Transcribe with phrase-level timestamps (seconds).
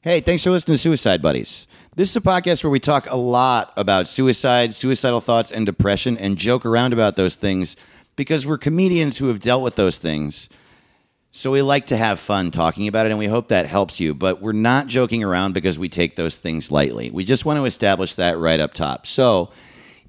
[0.00, 1.66] Hey, thanks for listening to Suicide Buddies.
[1.96, 6.16] This is a podcast where we talk a lot about suicide, suicidal thoughts, and depression
[6.16, 7.74] and joke around about those things
[8.14, 10.48] because we're comedians who have dealt with those things.
[11.32, 14.14] So we like to have fun talking about it, and we hope that helps you.
[14.14, 17.10] But we're not joking around because we take those things lightly.
[17.10, 19.04] We just want to establish that right up top.
[19.04, 19.50] So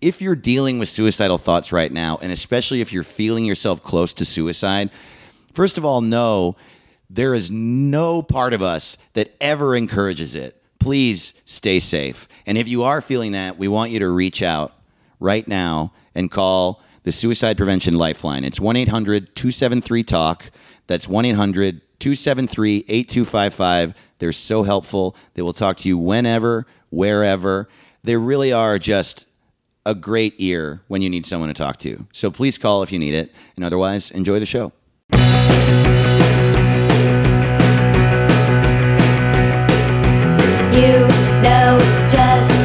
[0.02, 4.14] if you're dealing with suicidal thoughts right now, and especially if you're feeling yourself close
[4.14, 4.92] to suicide,
[5.52, 6.56] first of all, know
[7.10, 10.62] there is no part of us that ever encourages it.
[10.80, 12.28] Please stay safe.
[12.46, 14.74] And if you are feeling that, we want you to reach out
[15.20, 18.44] right now and call the Suicide Prevention Lifeline.
[18.44, 20.52] It's 1 800 273 TALK.
[20.88, 23.96] That's 1 800 273 8255.
[24.20, 25.16] They're so helpful.
[25.34, 27.70] They will talk to you whenever, wherever.
[28.04, 29.28] They really are just
[29.86, 32.08] a great ear when you need someone to talk to.
[32.12, 33.34] So please call if you need it.
[33.56, 34.72] And otherwise, enjoy the show.
[40.76, 41.08] You
[41.42, 41.80] know
[42.10, 42.65] just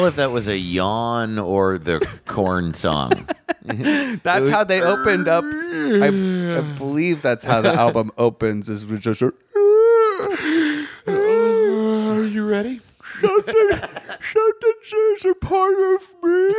[0.00, 3.28] tell if that was a yawn or the Korn song.
[4.22, 5.44] That's how they opened up.
[5.44, 8.68] I, I believe that's how the album opens.
[8.70, 9.20] Is with just.
[9.22, 9.34] a-
[11.06, 12.80] Are you ready?
[13.20, 13.78] Something
[14.82, 16.54] says a part of me.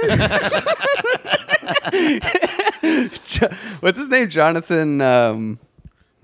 [3.80, 4.30] What's his name?
[4.30, 5.02] Jonathan.
[5.02, 5.58] Um,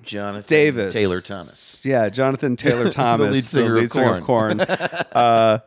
[0.04, 0.94] Jonathan Davis.
[0.94, 1.77] Taylor Thomas.
[1.88, 4.60] Yeah, Jonathan Taylor Thomas, the lead singer of of Korn.
[4.62, 5.60] uh,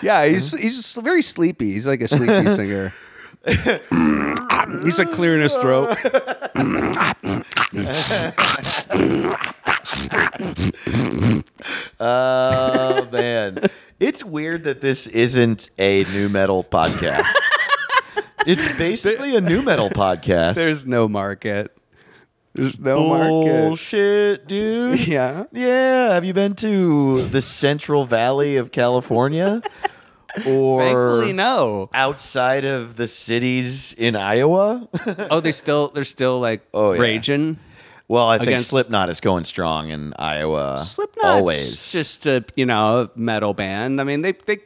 [0.00, 1.72] yeah, he's he's very sleepy.
[1.72, 2.94] He's like a sleepy singer.
[3.44, 5.96] he's like clearing his throat.
[11.98, 13.58] Oh man,
[13.98, 17.26] it's weird that this isn't a nu metal podcast.
[18.46, 20.54] it's basically a nu metal podcast.
[20.54, 21.76] There's no market.
[22.58, 23.28] There's no market.
[23.68, 25.00] bullshit, dude.
[25.08, 25.44] Yeah.
[25.52, 26.12] Yeah.
[26.14, 29.62] Have you been to the Central Valley of California?
[30.46, 31.88] Or Thankfully, no.
[31.94, 34.86] outside of the cities in Iowa?
[35.30, 37.00] Oh, they still they're still like Oh, yeah.
[37.00, 37.58] raging.
[38.08, 40.84] well, I think Against- Slipknot is going strong in Iowa.
[40.84, 41.90] Slipknot, always.
[41.90, 44.00] just a you know metal band.
[44.00, 44.58] I mean, they they.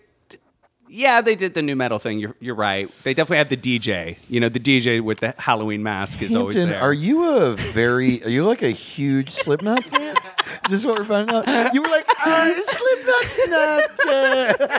[0.95, 2.19] Yeah, they did the nu metal thing.
[2.19, 2.91] You're, you're right.
[3.03, 4.19] They definitely had the DJ.
[4.29, 6.83] You know, the DJ with the Halloween mask is always Hampton, there.
[6.83, 8.23] are you a very?
[8.25, 10.17] Are you like a huge Slipknot fan?
[10.67, 11.73] Is this what we're finding out?
[11.75, 13.83] You were like, uh, Slipknot's not.
[14.07, 14.79] Uh.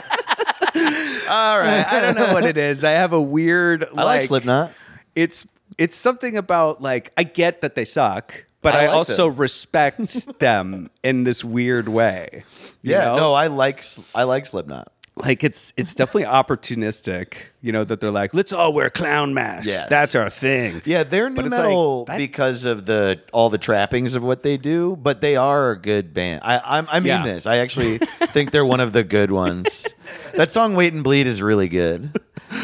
[1.28, 1.84] All right.
[1.86, 2.84] I don't know what it is.
[2.84, 3.84] I have a weird.
[3.96, 4.72] I like Slipknot.
[5.16, 5.46] It's
[5.78, 9.36] it's something about like I get that they suck, but I I, like also them.
[9.40, 12.44] respect them in this weird way.
[12.82, 13.16] you Yeah, know?
[13.16, 14.92] no, I like I like Slipknot.
[15.16, 17.34] Like it's it's definitely opportunistic.
[17.60, 19.66] You know that they're like, let's all wear clown masks.
[19.66, 19.86] Yes.
[19.88, 20.82] That's our thing.
[20.84, 24.56] Yeah, they're new like, metal that- because of the all the trappings of what they
[24.56, 26.40] do, but they are a good band.
[26.44, 27.22] I I'm, I mean Yeah.
[27.24, 27.46] this.
[27.46, 27.98] I actually
[28.32, 29.86] think they're one of the good ones.
[30.34, 32.10] That song "Wait and Bleed" is really good.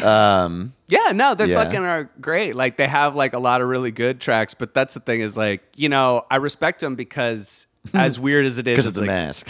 [0.03, 1.63] Um, Yeah, no, they're Yeah.
[1.63, 2.53] fucking are great.
[2.55, 5.37] Like they have like a lot of really good tracks, but that's the thing is
[5.37, 8.95] like, you know, I respect them because as weird as it is, because of it's
[8.99, 9.47] the like, mask.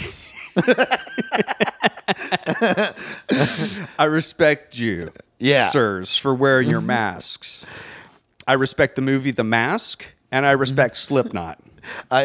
[3.98, 5.68] I respect you, Yeah.
[5.70, 7.66] sirs, for wearing your masks.
[8.46, 11.60] I respect the movie The Mask, and I respect Slipknot.
[12.10, 12.24] I,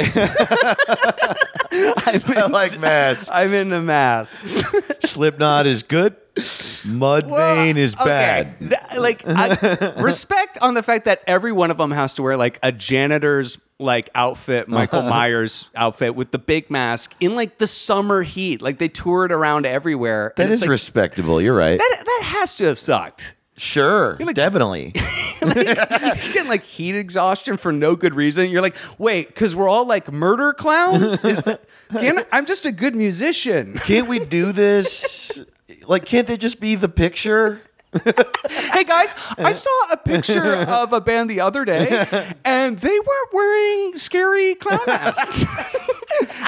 [1.72, 3.30] I'm I like masks.
[3.32, 4.62] I'm into masks.
[5.06, 6.16] Slipknot is good.
[6.36, 8.60] Mudvayne is Okay, bad.
[8.60, 12.38] th- like I, respect on the fact that every one of them has to wear
[12.38, 17.68] like a janitor's like outfit, Michael Myers outfit with the big mask in like the
[17.68, 18.62] summer heat.
[18.62, 20.34] Like they toured around everywhere.
[20.38, 21.42] That is like, respectable.
[21.42, 21.78] You're right.
[21.80, 23.34] that, that has to have sucked.
[23.58, 24.94] Sure, like- definitely.
[25.42, 28.50] You're getting like heat exhaustion for no good reason.
[28.50, 31.24] You're like, wait, because we're all like murder clowns.
[31.24, 31.62] Is that,
[31.92, 33.74] can, I'm just a good musician.
[33.84, 35.40] Can't we do this?
[35.88, 37.62] Like, can't they just be the picture?
[38.04, 42.06] hey guys, I saw a picture of a band the other day,
[42.44, 45.46] and they weren't wearing scary clown masks.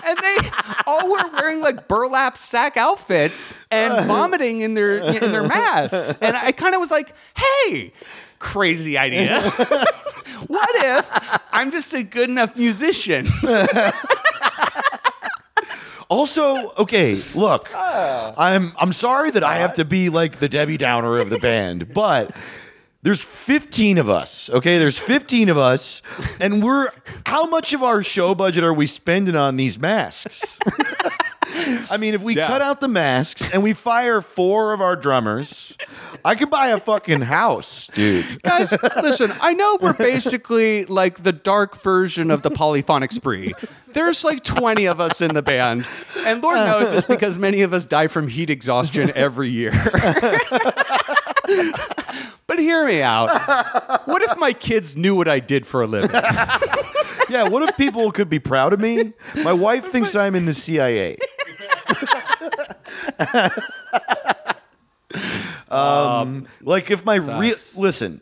[0.04, 0.50] And they
[0.86, 6.16] all were wearing like burlap sack outfits and vomiting in their in their masks.
[6.22, 7.94] And I kind of was like, hey.
[8.40, 9.42] Crazy idea.
[10.48, 11.10] what if
[11.52, 13.28] I'm just a good enough musician?
[16.10, 18.34] Also, okay, look, oh.
[18.36, 21.94] I'm I'm sorry that I have to be like the Debbie Downer of the band,
[21.94, 22.36] but
[23.02, 24.50] there's 15 of us.
[24.50, 26.02] Okay, there's 15 of us,
[26.40, 26.90] and we're
[27.26, 30.60] how much of our show budget are we spending on these masks?
[31.92, 32.48] I mean, if we Yeah.
[32.48, 35.74] cut out the masks and we fire four of our drummers,
[36.24, 38.42] I could buy a fucking house, dude.
[38.44, 43.54] Guys, listen, I know we're basically like the dark version of the polyphonic spree.
[43.94, 45.88] There's like 20 of us in the band,
[46.18, 49.72] and Lord knows it's because many of us die from heat exhaustion every year.
[52.50, 53.30] but hear me out.
[54.06, 56.12] What if my kids knew what I did for a living?
[57.30, 59.14] Yeah, what if people could be proud of me?
[59.44, 61.20] My wife thinks I'm in the CIA.
[65.70, 68.22] um, like if my real listen,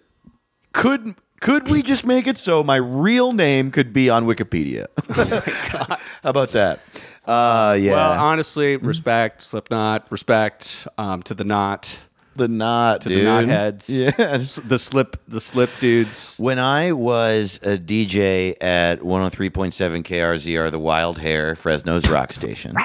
[0.74, 4.88] could could we just make it so my real name could be on Wikipedia?
[5.10, 6.82] How about that?
[7.26, 12.00] Uh, yeah, Well, honestly, respect, Slipknot, respect um, to the knot,
[12.38, 13.20] the knot, to dude.
[13.20, 14.38] the knotheads, Yeah,
[14.68, 16.38] the slip, the slip dudes.
[16.38, 22.76] When I was a DJ at 103.7 KRZR, the Wild Hair, Fresno's rock station,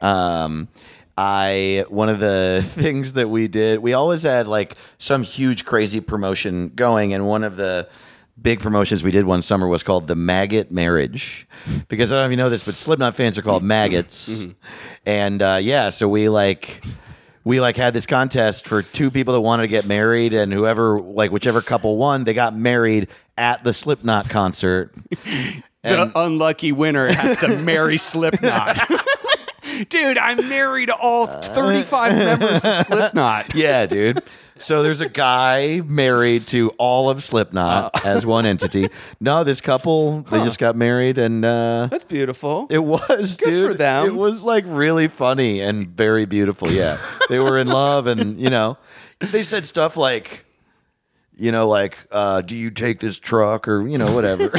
[0.00, 0.68] um,
[1.16, 6.00] I one of the things that we did, we always had like some huge crazy
[6.00, 7.88] promotion going, and one of the
[8.42, 11.46] big promotions we did one summer was called the Maggot Marriage,
[11.88, 14.44] because I don't know if you know this, but Slipknot fans are called maggots,
[15.06, 16.84] and uh, yeah, so we like
[17.44, 21.00] we like had this contest for two people that wanted to get married and whoever
[21.00, 24.92] like whichever couple won they got married at the slipknot concert
[25.84, 28.78] the unlucky winner has to marry Slipknot.
[29.88, 33.54] Dude, I married all 35 members of Slipknot.
[33.54, 34.22] yeah dude
[34.58, 38.88] so there's a guy married to all of slipknot as one entity
[39.20, 42.66] no this couple they just got married and uh That's beautiful.
[42.70, 43.70] it was Good dude.
[43.72, 44.06] for them.
[44.06, 46.70] It was like really funny and very beautiful.
[46.70, 46.98] Yeah,
[47.28, 48.78] they were in love, and you know,
[49.20, 50.44] they said stuff like,
[51.36, 54.52] you know, like, uh, "Do you take this truck?" or you know, whatever.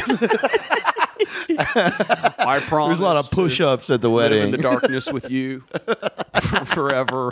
[1.58, 2.98] I promise.
[2.98, 5.64] There's a lot of push-ups at the wedding Live in the darkness with you
[6.40, 7.30] for forever.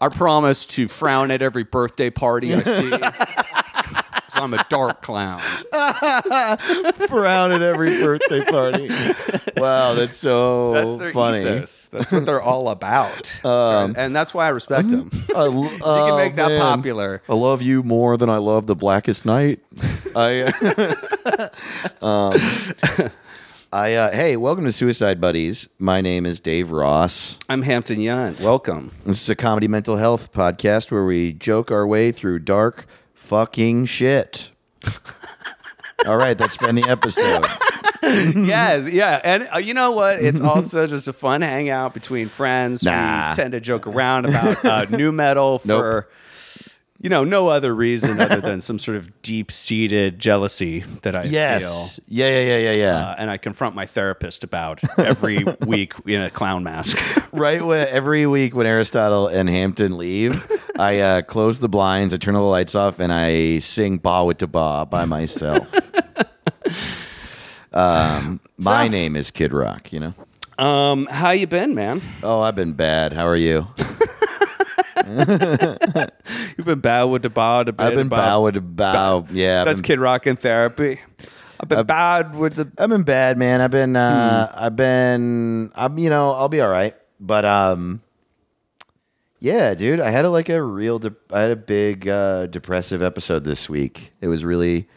[0.00, 2.90] I promise to frown at every birthday party I see.
[4.34, 5.40] 'Cause I'm a dark clown.
[7.08, 8.88] Frown at every birthday party.
[9.56, 11.42] Wow, that's so That's their funny.
[11.42, 11.86] ethos.
[11.92, 13.40] That's what they're all about.
[13.44, 15.10] and that's why I respect them.
[15.36, 17.22] I you oh, can make that popular.
[17.28, 19.60] I love you more than I love the Blackest Night.
[20.16, 20.42] I,
[22.02, 22.32] um,
[23.74, 25.68] I, uh, hey, welcome to Suicide Buddies.
[25.80, 27.40] My name is Dave Ross.
[27.48, 28.38] I'm Hampton Yount.
[28.38, 28.92] Welcome.
[29.04, 33.86] This is a comedy mental health podcast where we joke our way through dark fucking
[33.86, 34.52] shit.
[36.06, 37.46] All right, that's been the episode.
[38.46, 40.22] yes, yeah, and uh, you know what?
[40.22, 42.84] It's also just a fun hangout between friends.
[42.84, 43.30] Nah.
[43.30, 46.08] We tend to joke around about uh, nu metal for,
[47.00, 51.62] you know, no other reason other than some sort of deep-seated jealousy that I Yes.
[51.96, 52.04] feel.
[52.08, 53.06] Yeah, yeah, yeah, yeah, yeah.
[53.10, 56.98] Uh, and I confront my therapist about every week in a clown mask.
[57.32, 62.16] right when every week when Aristotle and Hampton leave, I uh, close the blinds, I
[62.16, 65.68] turn all the lights off, and I sing "Ba with Ba" by myself.
[67.72, 69.92] um, my name is Kid Rock.
[69.92, 70.14] You know.
[70.58, 72.00] Um, how you been, man?
[72.22, 73.12] Oh, I've been bad.
[73.12, 73.66] How are you?
[76.56, 79.26] You've been bad with the bow, the bit I've been about- bow with bow.
[79.30, 81.00] Yeah, I've That's been, Kid Rock in therapy.
[81.60, 82.70] I've been bad with the.
[82.78, 83.60] I've been bad, man.
[83.60, 84.64] I've been, uh, Hmm.
[84.64, 86.94] I've been, I'm, you know, I'll be all right.
[87.20, 88.02] But, um,
[89.40, 93.02] yeah, dude, I had a, like a real, de- I had a big, uh, depressive
[93.02, 94.12] episode this week.
[94.20, 94.88] It was really,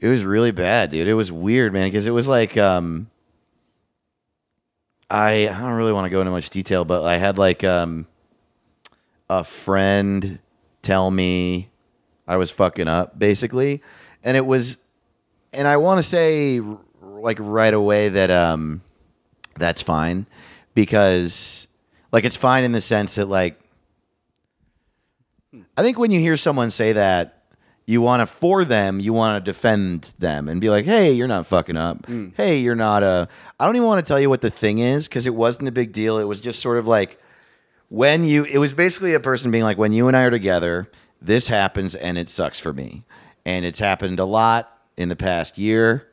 [0.00, 1.08] it was really bad, dude.
[1.08, 3.10] It was weird, man, because it was like, um,
[5.10, 8.06] I, I don't really want to go into much detail, but I had like, um,
[9.30, 10.38] a friend
[10.82, 11.70] tell me
[12.26, 13.82] I was fucking up, basically.
[14.22, 14.78] And it was,
[15.52, 16.60] and I want to say
[17.02, 18.82] like right away that um
[19.56, 20.26] that's fine
[20.74, 21.66] because
[22.12, 23.58] like it's fine in the sense that like
[25.76, 27.42] I think when you hear someone say that
[27.86, 31.26] you want to for them you want to defend them and be like hey you're
[31.26, 32.06] not fucking up.
[32.36, 35.08] Hey you're not a I don't even want to tell you what the thing is
[35.08, 36.18] cuz it wasn't a big deal.
[36.18, 37.18] It was just sort of like
[37.88, 40.90] when you it was basically a person being like when you and I are together
[41.20, 43.04] this happens and it sucks for me.
[43.44, 46.08] And it's happened a lot in the past year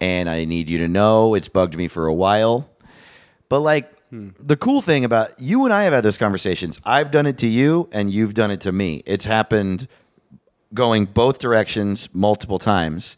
[0.00, 2.70] and I need you to know it's bugged me for a while.
[3.48, 6.80] But like the cool thing about you and I have had those conversations.
[6.84, 9.02] I've done it to you and you've done it to me.
[9.04, 9.86] It's happened
[10.72, 13.16] going both directions multiple times.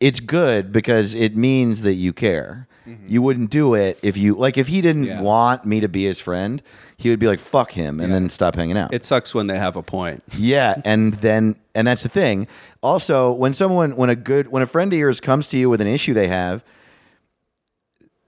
[0.00, 2.66] It's good because it means that you care.
[2.86, 3.06] Mm-hmm.
[3.08, 5.20] You wouldn't do it if you like if he didn't Yeah.
[5.22, 6.62] want me to be his friend,
[6.98, 8.18] he would be like fuck him and Yeah.
[8.18, 8.92] then stop hanging out.
[8.92, 10.22] It sucks when they have a point.
[10.36, 12.46] Yeah, and then and that's the thing.
[12.82, 15.80] Also, when someone when a good when a friend of yours comes to you with
[15.80, 16.62] an issue they have,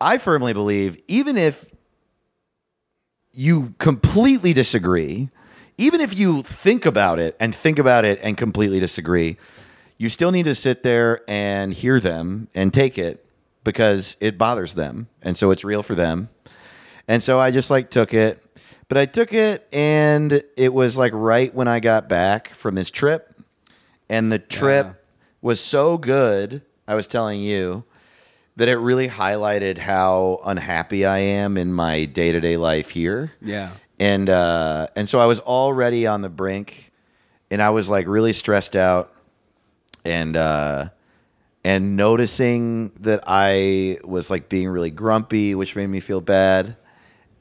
[0.00, 1.66] I firmly believe even if
[3.32, 5.28] you completely disagree,
[5.76, 9.36] even if you think about it and think about it and completely disagree,
[9.98, 13.25] you still need to sit there and hear them and take it
[13.66, 15.08] because it bothers them.
[15.20, 16.30] And so it's real for them.
[17.06, 18.42] And so I just like took it.
[18.88, 22.90] But I took it and it was like right when I got back from this
[22.90, 23.34] trip.
[24.08, 24.92] And the trip Yeah.
[25.42, 27.84] was so good, I was telling you,
[28.54, 33.32] that it really highlighted how unhappy I am in my day to day life here.
[33.42, 33.70] Yeah.
[33.98, 36.92] And uh, and so I was already on the brink,
[37.50, 39.12] and I was like really stressed out,
[40.04, 40.88] and uh,
[41.66, 46.76] and noticing that I was like being really grumpy, which made me feel bad,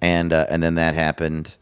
[0.01, 1.55] and uh, and then that happened.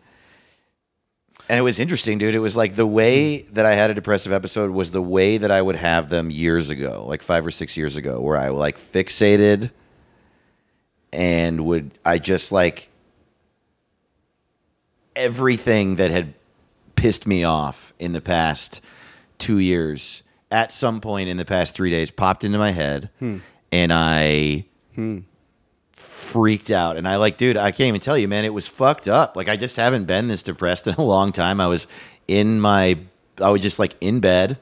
[1.50, 2.34] And it was interesting, dude.
[2.34, 5.51] It was like the way that I had a depressive episode was the way that
[5.51, 8.79] I would have them years ago, like five or six years ago, where I like
[8.79, 9.72] fixated
[11.12, 12.88] and would I just like
[15.17, 16.34] everything that had
[16.96, 18.79] pissed me off in the past
[19.38, 20.23] two years
[20.53, 23.39] at some point in the past three days popped into my head hmm.
[23.72, 25.22] and I hmm.
[25.91, 26.95] freaked out.
[26.95, 29.36] And I like, dude, I can't even tell you, man, it was fucked up.
[29.36, 31.60] Like I just haven't been this depressed in a long time.
[31.60, 31.88] I was
[32.27, 33.00] in my
[33.41, 34.60] I was just like in bed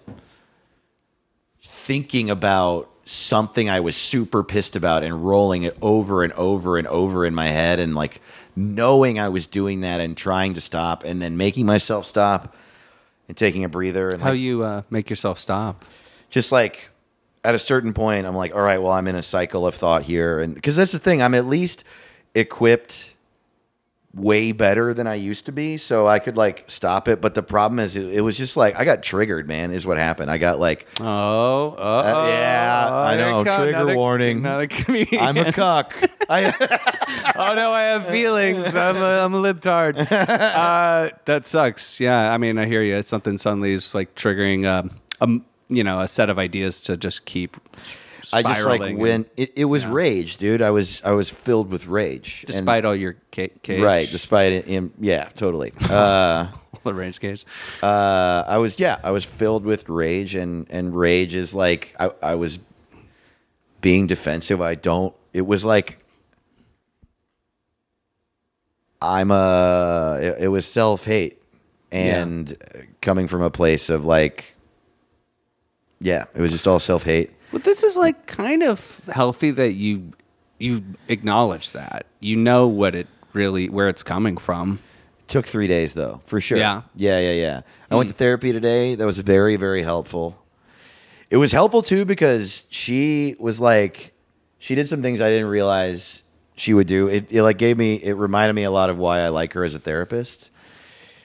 [1.61, 6.87] thinking about something I was super pissed about and rolling it over and over and
[6.87, 8.21] over in my head and like
[8.55, 12.55] knowing I was doing that and trying to stop and then making myself stop
[13.31, 15.85] and taking a breather and How like, you uh, make yourself stop?
[16.29, 16.89] just like
[17.45, 20.03] at a certain point I'm like all right well I'm in a cycle of thought
[20.03, 21.85] here and because that's the thing I'm at least
[22.35, 23.10] equipped
[24.13, 27.43] way better than I used to be so I could like stop it but the
[27.43, 30.37] problem is it, it was just like I got triggered man is what happened I
[30.37, 33.43] got like Oh, uh, yeah, I know.
[33.45, 34.39] Trigger warning.
[34.39, 35.23] Another comedian.
[35.23, 35.95] I'm a cuck
[36.29, 36.51] I
[37.35, 38.75] oh no, I have feelings.
[38.75, 40.07] I'm a, I'm a libtard.
[40.61, 41.99] Uh, that sucks.
[41.99, 42.95] Yeah, I mean, I hear you.
[42.95, 46.97] It's something suddenly is like triggering, um, um, you know, a set of ideas to
[46.97, 47.57] just keep.
[48.33, 49.91] I just like when it, it was Yeah.
[49.93, 50.61] rage, dude.
[50.61, 54.53] I was I was filled with rage, And- despite all your ca- cage, right, despite
[54.53, 54.67] it.
[54.67, 55.73] in- yeah, totally.
[55.89, 56.47] Uh,
[56.83, 57.45] the rage cage.
[57.83, 62.11] uh, I was yeah, I was filled with rage, and and rage is like I,
[62.23, 62.59] I was
[63.81, 64.61] being defensive.
[64.61, 65.15] I don't.
[65.33, 65.97] It was like
[69.01, 70.19] I'm a.
[70.21, 71.41] It, it was self hate,
[71.91, 72.55] and
[73.01, 74.55] coming from a place of like,
[75.99, 77.31] yeah, it was just all self hate.
[77.51, 80.13] But this is like kind of healthy that you
[80.57, 84.79] you acknowledge that you know what it really where it's coming from.
[85.27, 86.57] Took three days though, for sure.
[86.57, 86.81] Yeah.
[86.95, 87.61] yeah, yeah, yeah.
[87.89, 88.17] I went to mm.
[88.17, 88.95] therapy today.
[88.95, 90.37] That was very, very helpful.
[91.29, 94.13] It was helpful too because she was like,
[94.59, 96.23] she did some things I didn't realize
[96.55, 97.07] she would do.
[97.07, 99.63] It, it like gave me, it reminded me a lot of why I like her
[99.63, 100.51] as a therapist.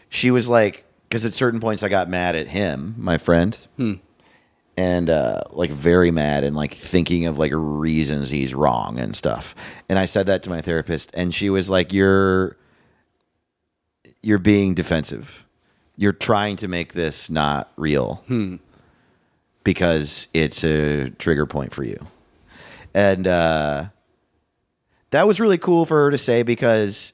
[0.09, 3.95] She was like, because at certain points I got mad at him, my friend, hmm.
[4.76, 9.54] And uh, like very mad and like thinking of like reasons he's wrong and stuff.
[9.88, 12.56] And I said that to my therapist, and she was like, "You're."
[14.26, 15.45] you're being defensive.
[15.97, 18.25] You're trying to make this not real
[19.62, 22.04] because it's a trigger point for you.
[22.92, 23.85] And uh,
[25.11, 27.12] that was really cool for her to say because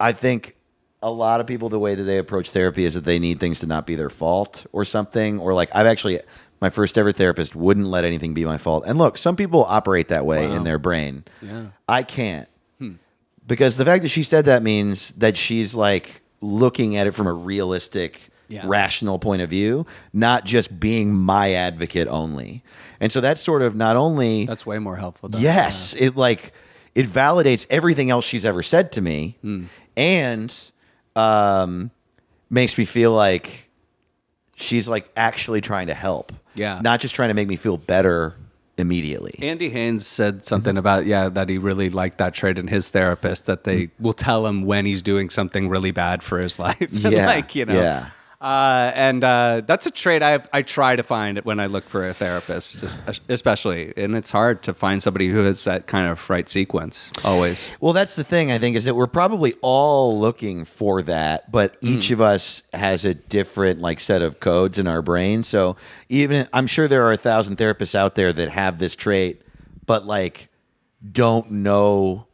[0.00, 0.56] I think
[1.00, 3.60] a lot of people, the way that they approach therapy is that they need things
[3.60, 5.38] to not be their fault or something.
[5.38, 6.18] Or like, I've actually,
[6.60, 8.84] my first ever therapist wouldn't let anything be my fault.
[8.86, 11.24] And look, some people operate that way in their brain.
[11.42, 11.66] Yeah.
[11.88, 12.48] I can't
[13.46, 17.26] because the fact that she said that means that she's like looking at it from
[17.26, 18.62] a realistic Yeah.
[18.64, 22.62] rational point of view not just being my advocate only
[23.00, 25.30] and so that's sort of not only That's way more helpful.
[25.36, 26.52] Yes it like
[26.94, 29.64] it validates everything else she's ever said to me Hmm.
[29.96, 30.54] and
[31.16, 31.90] um
[32.50, 33.68] makes me feel like
[34.54, 36.80] she's like actually trying to help Yeah.
[36.82, 38.34] not just trying to make me feel better
[38.78, 40.78] immediately Andy Haynes said something mm-hmm.
[40.78, 43.90] about yeah that he really liked that trait in his therapist that they mm.
[43.98, 46.78] will tell him when he's doing something really bad for his life.
[46.90, 48.10] Yeah, like you know, yeah.
[48.40, 52.08] Uh, and uh, that's a trait I I try to find when I look for
[52.08, 52.82] a therapist,
[53.28, 57.70] especially, and it's hard to find somebody who has that kind of right sequence always.
[57.80, 61.76] Well, that's the thing, I think, is that we're probably all looking for that, but
[61.82, 65.42] each of us has a different like set of codes in our brain.
[65.42, 65.76] So
[66.08, 69.42] even I'm sure there are a thousand therapists out there that have this trait,
[69.84, 70.48] but like
[71.12, 72.26] don't know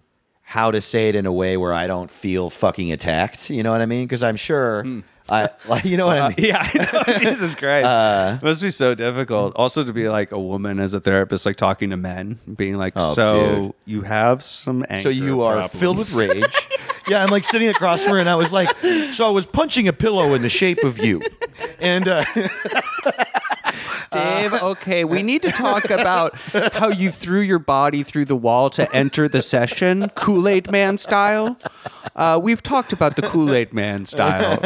[0.43, 3.51] how to say it in a way where I don't feel fucking attacked.
[3.51, 4.05] You know what I mean?
[4.07, 4.85] Because I'm sure
[5.29, 6.37] I like you know what I mean.
[6.39, 7.15] Yeah, I know.
[7.19, 9.55] Jesus Christ, it must be so difficult.
[9.57, 12.93] Also, to be like a woman as a therapist, like talking to men, being like,
[12.97, 13.73] Oh, "So dude.
[13.87, 16.69] you have some anger So you are problems." filled with rage.
[17.09, 18.69] yeah, I'm like sitting across from her, and I was like,
[19.11, 21.23] so I was punching a pillow in the shape of you,
[21.81, 22.25] and uh,
[24.13, 26.35] Dave, okay, we need to talk about
[26.75, 30.99] how you threw your body through the wall to enter the session, Kool Aid Man
[30.99, 31.59] style.
[32.15, 34.59] Uh, we've talked about the Kool Aid Man style.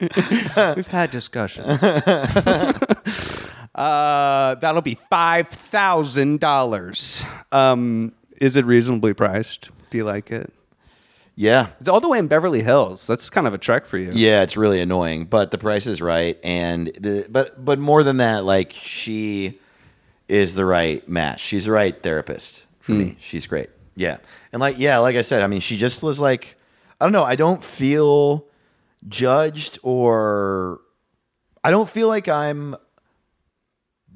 [0.76, 1.82] we've had discussions.
[1.82, 2.72] uh,
[3.74, 7.24] that'll be five thousand dollars.
[7.52, 9.70] Um, is it reasonably priced?
[9.90, 10.52] Do you like it?
[11.38, 13.06] Yeah, It's all the way in Beverly Hills.
[13.06, 14.10] That's kind of a trek for you.
[14.10, 18.16] Yeah, it's really annoying, but the price is right, and the, but but more than
[18.16, 19.60] that, like she
[20.28, 21.40] is the right match.
[21.40, 22.98] She's the right therapist for hmm.
[22.98, 23.16] me.
[23.20, 23.68] She's great.
[23.94, 24.16] Yeah,
[24.50, 26.56] and like yeah, like I said, I mean, she just was like,
[26.98, 28.46] I don't know, I don't feel
[29.06, 30.80] judged or
[31.62, 32.76] I don't feel like I'm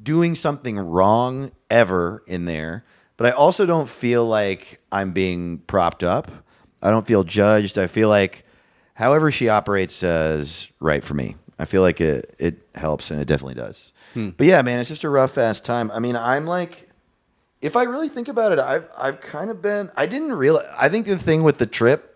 [0.02, 2.86] doing something wrong ever in there,
[3.18, 6.30] but I also don't feel like I'm being propped up.
[6.82, 7.78] I don't feel judged.
[7.78, 8.44] I feel like
[8.94, 11.36] however she operates uh, is right for me.
[11.58, 13.92] I feel like it it helps and it definitely does.
[14.14, 15.90] But yeah, man, it's just a rough ass time.
[15.92, 16.88] I mean, I'm like
[17.60, 20.88] if I really think about it, I've I've kind of been I didn't realize I
[20.88, 22.10] think the thing with the trip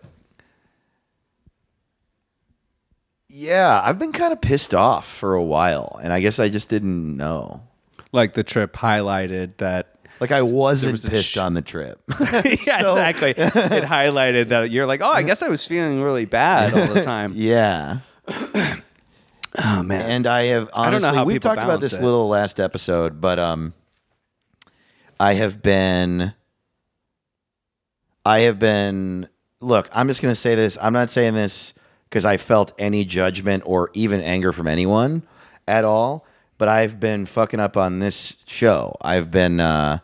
[3.37, 6.69] Yeah, I've been kind of pissed off for a while, and I guess I just
[6.69, 7.63] didn't know.
[8.13, 12.01] Like the trip highlighted that Like I wasn't was pissed sh- on the trip.
[12.19, 13.31] yeah, exactly.
[13.31, 13.37] it
[13.83, 17.33] highlighted that you're like, oh, I guess I was feeling really bad all the time.
[17.35, 17.99] yeah.
[19.57, 20.01] Oh man.
[20.11, 22.03] And I have honestly we've talked about this it.
[22.03, 23.73] little last episode, but um
[25.17, 26.33] I have been
[28.25, 29.29] I have been
[29.61, 30.77] look, I'm just gonna say this.
[30.81, 31.73] I'm not saying this
[32.09, 35.23] because I felt any judgment or even anger from anyone
[35.67, 36.25] at all,
[36.57, 38.95] but I've been fucking up on this show.
[39.01, 39.99] I've been uh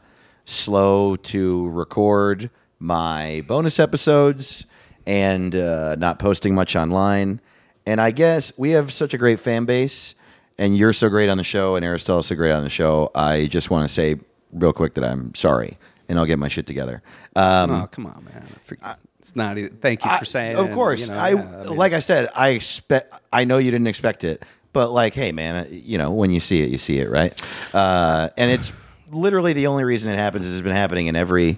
[0.45, 2.49] slow to record
[2.79, 4.65] my bonus episodes
[5.05, 7.39] and uh, not posting much online.
[7.85, 10.13] And I guess we have such a great fan base,
[10.57, 13.09] and you're so great on the show, and Aristotle so great on the show.
[13.15, 14.17] I just want to say
[14.51, 17.01] real quick that I'm sorry, and I'll get my shit together.
[17.35, 18.47] Um, oh come on, man.
[18.63, 18.77] For-
[19.19, 19.55] it's not.
[19.81, 20.57] Thank you for saying.
[20.57, 23.13] of it, course, you know, I, yeah, mean, like I said, I expect.
[23.31, 26.39] I know you didn't expect it, but like, hey, man, uh, you know, when you
[26.39, 27.39] see it, you see it, right?
[27.73, 28.71] Uh, and it's
[29.11, 31.57] literally the only reason it happens is it's been happening in every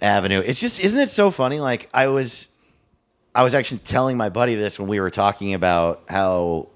[0.00, 0.40] avenue.
[0.44, 1.60] It's just, isn't it so funny?
[1.60, 2.48] Like, I was,
[3.34, 6.68] I was actually telling my buddy this when we were talking about how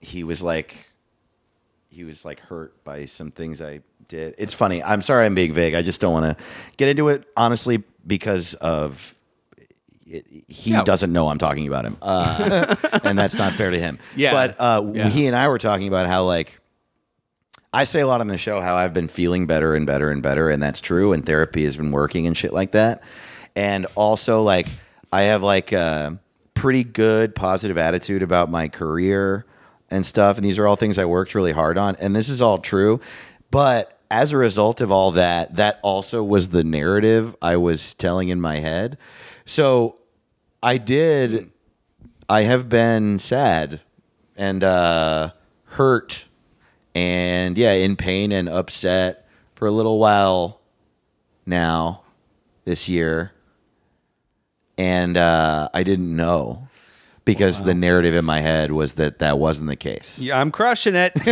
[0.00, 0.90] he was like,
[1.88, 4.34] he was like hurt by some things I did.
[4.38, 4.82] It's funny.
[4.82, 5.74] I'm sorry I'm being vague.
[5.74, 6.44] I just don't want to
[6.76, 9.14] get into it honestly because of
[10.12, 13.98] it, he doesn't know I'm talking about him, uh, and that's not fair to him.
[14.16, 14.32] Yeah.
[14.32, 15.08] But uh, Yeah.
[15.08, 16.58] he and I were talking about how like
[17.72, 20.22] I say a lot on the show how I've been feeling better and better and
[20.22, 21.12] better, and that's true.
[21.12, 23.02] And therapy has been working and shit like that.
[23.56, 24.66] And also, like,
[25.12, 26.18] I have like a
[26.54, 29.46] pretty good positive attitude about my career
[29.90, 30.36] and stuff.
[30.36, 31.96] And these are all things I worked really hard on.
[31.96, 33.00] And this is all true.
[33.50, 38.28] But as a result of all that, that also was the narrative I was telling
[38.28, 38.96] in my head.
[39.46, 39.98] So
[40.62, 41.50] I did,
[42.28, 43.80] I have been sad
[44.36, 45.32] and uh,
[45.64, 46.24] hurt
[46.94, 50.60] and yeah, in pain and upset for a little while
[51.46, 52.02] now
[52.64, 53.32] this year.
[54.78, 56.68] And uh, I didn't know
[57.24, 60.18] because the narrative in my head was that that wasn't the case.
[60.18, 61.12] Yeah, I'm crushing it.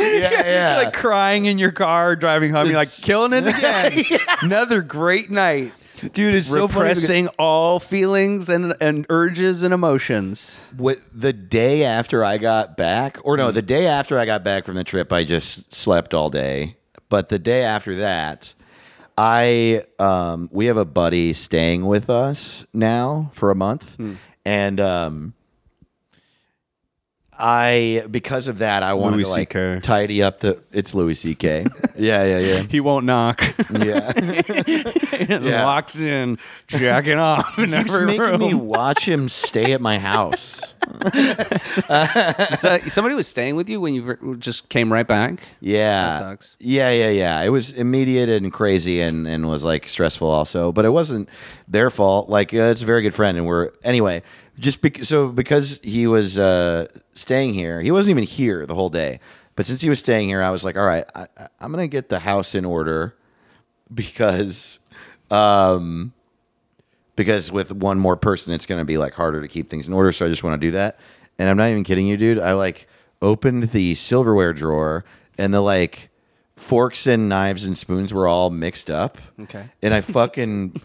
[0.00, 0.76] yeah, yeah.
[0.84, 2.66] like crying in your car, driving home.
[2.66, 4.04] You're like killing it again.
[4.40, 5.72] Another great night.
[6.12, 6.88] Dude, it's so funny.
[6.88, 10.60] Repressing all feelings and, and urges and emotions.
[10.76, 14.64] What the day after I got back, or no, the day after I got back
[14.64, 16.76] from the trip, I just slept all day.
[17.08, 18.54] But the day after that,
[19.18, 23.96] I um, we have a buddy staying with us now for a month,
[24.44, 25.34] and um,
[27.38, 29.82] I because of that I wanted Louis to like CK.
[29.82, 30.62] tidy up the.
[30.70, 31.64] It's Louis C.K.
[31.98, 33.42] yeah, yeah, yeah, He won't knock.
[33.70, 34.12] yeah.
[35.22, 35.64] Yeah.
[35.64, 38.40] Walks in, jacking off in Keeps every making room.
[38.40, 40.74] me watch him stay at my house.
[42.56, 45.40] So, somebody was staying with you when you ver- just came right back.
[45.60, 46.56] Yeah, That sucks.
[46.58, 47.40] Yeah, yeah, yeah.
[47.42, 50.72] It was immediate and crazy, and and was like stressful also.
[50.72, 51.28] But it wasn't
[51.68, 52.28] their fault.
[52.28, 54.22] Like uh, it's a very good friend, and we're anyway.
[54.58, 58.90] Just bec- so because he was uh, staying here, he wasn't even here the whole
[58.90, 59.18] day.
[59.56, 61.26] But since he was staying here, I was like, all right, I,
[61.60, 63.14] I'm gonna get the house in order
[63.92, 64.78] because,
[65.30, 66.12] um,
[67.16, 70.12] because with one more person, it's gonna be like harder to keep things in order.
[70.12, 70.98] So I just want to do that.
[71.38, 72.38] And I'm not even kidding you, dude.
[72.38, 72.86] I like
[73.20, 75.04] opened the silverware drawer,
[75.38, 76.10] and the like
[76.56, 79.18] forks and knives and spoons were all mixed up.
[79.40, 79.70] Okay.
[79.80, 80.80] And I fucking.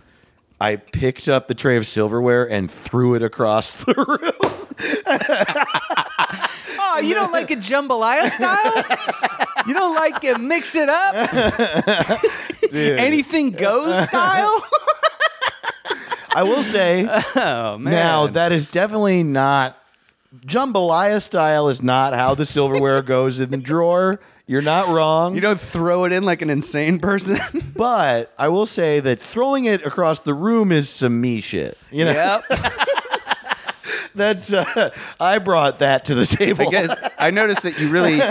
[0.59, 4.53] I picked up the tray of silverware and threw it across the room.
[6.79, 8.83] Oh, you don't like a jambalaya style?
[9.67, 11.13] you don't like it mix it up?
[12.73, 14.65] Anything goes style?
[16.33, 17.93] I will say oh man.
[17.93, 19.77] now that is definitely not
[20.45, 21.67] jambalaya style.
[21.67, 24.19] Is not how the silverware goes in the drawer.
[24.47, 25.35] You're not wrong.
[25.35, 27.39] you don't throw it in like an insane person.
[27.75, 31.77] but I will say that throwing it across the room is some me shit.
[31.91, 32.43] You know, yep.
[34.15, 36.63] that's uh, I brought that to the table.
[36.63, 38.21] Because I noticed that you really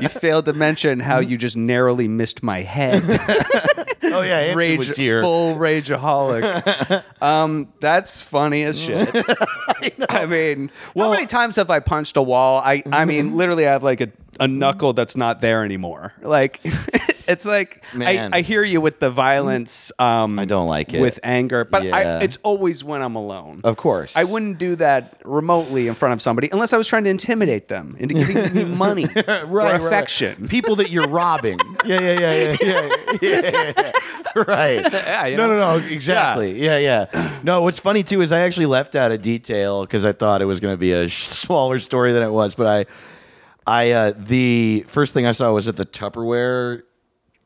[0.00, 3.02] you failed to mention how you just narrowly missed my head.
[4.02, 5.22] oh yeah, Anthony rage was here.
[5.22, 7.02] full rageaholic.
[7.22, 9.08] um, that's funny as shit.
[10.10, 12.60] I, mean, how many times have I punched a wall?
[12.62, 14.10] I I mean, literally, I have like a,
[14.42, 16.12] a knuckle that's not there anymore.
[16.22, 16.60] Like,
[17.28, 18.34] it's like I, Man.
[18.34, 19.92] I hear you with the violence.
[19.98, 21.00] Um, I don't like it.
[21.00, 21.96] with anger, but Yeah.
[21.96, 23.60] I, it's always when I'm alone.
[23.64, 24.16] Of course.
[24.16, 27.68] I wouldn't do that remotely in front of somebody unless I was trying to intimidate
[27.68, 29.44] them into giving me money right,
[29.80, 30.48] or affection.
[30.48, 31.58] People that you're robbing.
[31.84, 32.88] yeah, yeah, yeah, yeah, yeah,
[33.22, 33.92] yeah, yeah, yeah.
[34.34, 34.80] Right.
[34.92, 35.86] Yeah, you no, no, no.
[35.86, 36.62] Exactly.
[36.64, 36.78] Yeah.
[36.78, 40.40] yeah, No, what's funny too is I actually left out a detail because I thought
[40.40, 42.54] it was going to be a sh- smaller story than it was.
[42.54, 42.86] But I,
[43.66, 46.82] I, uh, the first thing I saw was that the Tupperware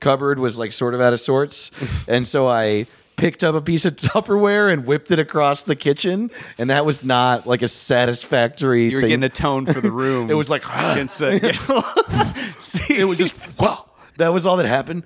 [0.01, 1.71] cupboard was like sort of out of sorts,
[2.09, 6.31] and so I picked up a piece of Tupperware and whipped it across the kitchen,
[6.59, 8.89] and that was not like a satisfactory.
[8.91, 9.09] You were thing.
[9.11, 10.31] getting a tone for the room.
[10.31, 10.99] It was like a-
[12.91, 13.85] it was just whoa.
[14.19, 15.05] That was all that happened.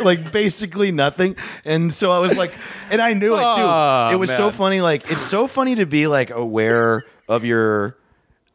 [0.00, 1.36] like basically nothing.
[1.64, 2.52] And so I was like,
[2.90, 3.44] and I knew it too.
[3.62, 4.80] Oh, it was so funny.
[4.80, 7.96] Like it's so funny to be like aware of your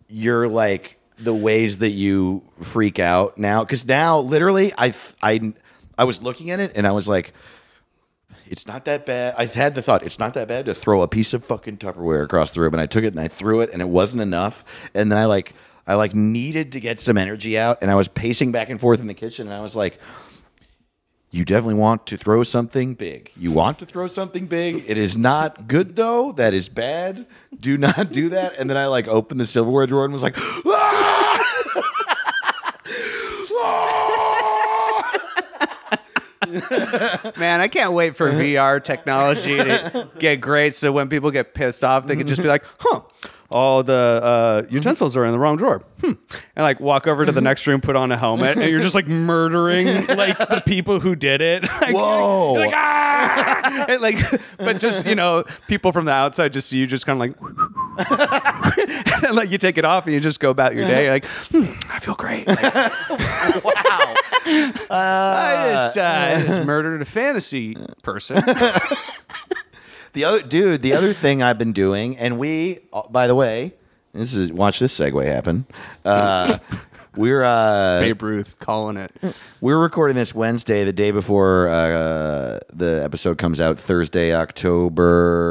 [0.10, 3.64] your like the ways that you freak out now.
[3.64, 5.54] Because now, literally, I I
[5.98, 7.34] I was looking at it and I was like.
[8.52, 9.36] It's not that bad.
[9.38, 12.24] I had the thought, it's not that bad to throw a piece of fucking Tupperware
[12.24, 12.74] across the room.
[12.74, 14.66] And I took it and I threw it and it wasn't enough.
[14.96, 15.54] And then I like,
[15.86, 17.78] I like needed to get some energy out.
[17.84, 20.00] And I was pacing back and forth in the kitchen and I was like,
[21.32, 23.32] you definitely want to throw something big.
[23.38, 24.84] You want to throw something big.
[24.88, 26.32] It is not good though.
[26.32, 27.28] That is bad.
[27.60, 28.56] Do not do that.
[28.58, 30.89] And then I like opened the silverware drawer and was like, "Ah!"
[36.48, 40.74] Man, I can't wait for VR technology to get great.
[40.74, 43.02] So when people get pissed off, they can just be like, "Huh."
[43.52, 45.82] All the uh, utensils are in the wrong drawer.
[46.02, 46.12] Hmm.
[46.56, 48.94] And like walk over to the next room, put on a helmet, and you're just
[48.94, 51.64] like murdering like the people who did it.
[51.82, 52.54] Like, Whoa.
[52.54, 53.86] you're like ah!
[53.90, 54.18] And, like,
[54.58, 59.24] but just you know, people from the outside just see you just kind of like,
[59.24, 61.06] and like you take it off and you just go about your day.
[61.06, 62.48] You're like, hmm, I feel great.
[62.48, 62.62] Like,
[63.64, 64.16] wow.
[64.50, 68.42] I just, uh, I just murdered a fantasy person.
[70.14, 73.74] The other dude, the other thing I've been doing, and we, uh, by the way,
[74.12, 75.68] this is watch this segue happen.
[76.04, 76.58] Uh,
[77.16, 79.12] we're uh, Babe Ruth calling it.
[79.62, 85.44] we're recording this Wednesday, the day before uh, the episode comes out, Thursday, October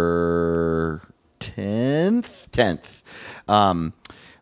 [1.38, 2.48] tenth.
[2.50, 3.04] Tenth.
[3.46, 3.92] Um,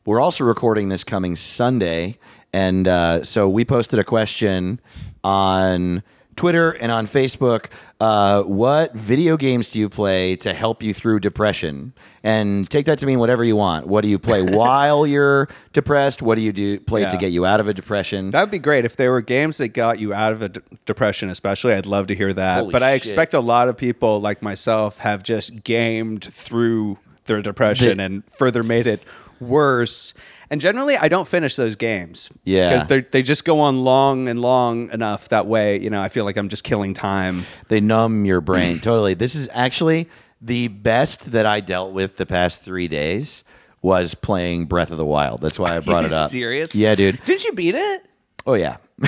[0.07, 2.19] we're also recording this coming Sunday,
[2.57, 4.81] and uh, so we posted a question
[5.23, 6.03] on
[6.37, 7.67] Twitter and on Facebook.
[8.01, 11.93] Uh, what video games do you play to help you through depression?
[12.23, 13.87] And take that to mean whatever you want.
[13.89, 16.23] What do you play while you're depressed?
[16.23, 18.31] What do you do play to get you out of a depression?
[18.31, 20.61] That would be great if there were games that got you out of a d-
[20.87, 21.75] depression, especially.
[21.75, 22.61] I'd love to hear that.
[22.61, 27.43] Holy but I expect a lot of people like myself have just gamed through their
[27.43, 29.03] depression The- and further made it
[29.41, 30.15] worse.
[30.51, 32.31] And generally, I don't finish those games.
[32.45, 32.69] Yeah.
[32.73, 35.29] because they they just go on long and long enough.
[35.31, 37.45] That way, you know, I feel like I'm just killing time.
[37.69, 40.09] they numb your brain totally this is actually
[40.41, 43.43] the best that i dealt with the past three days
[43.83, 45.41] was playing Breath of the Wild.
[45.41, 46.31] That's why I brought it up.
[46.31, 46.75] serious?
[46.75, 47.21] Yeah, dude.
[47.25, 48.05] Didn't you beat it?
[48.47, 48.77] Oh yeah.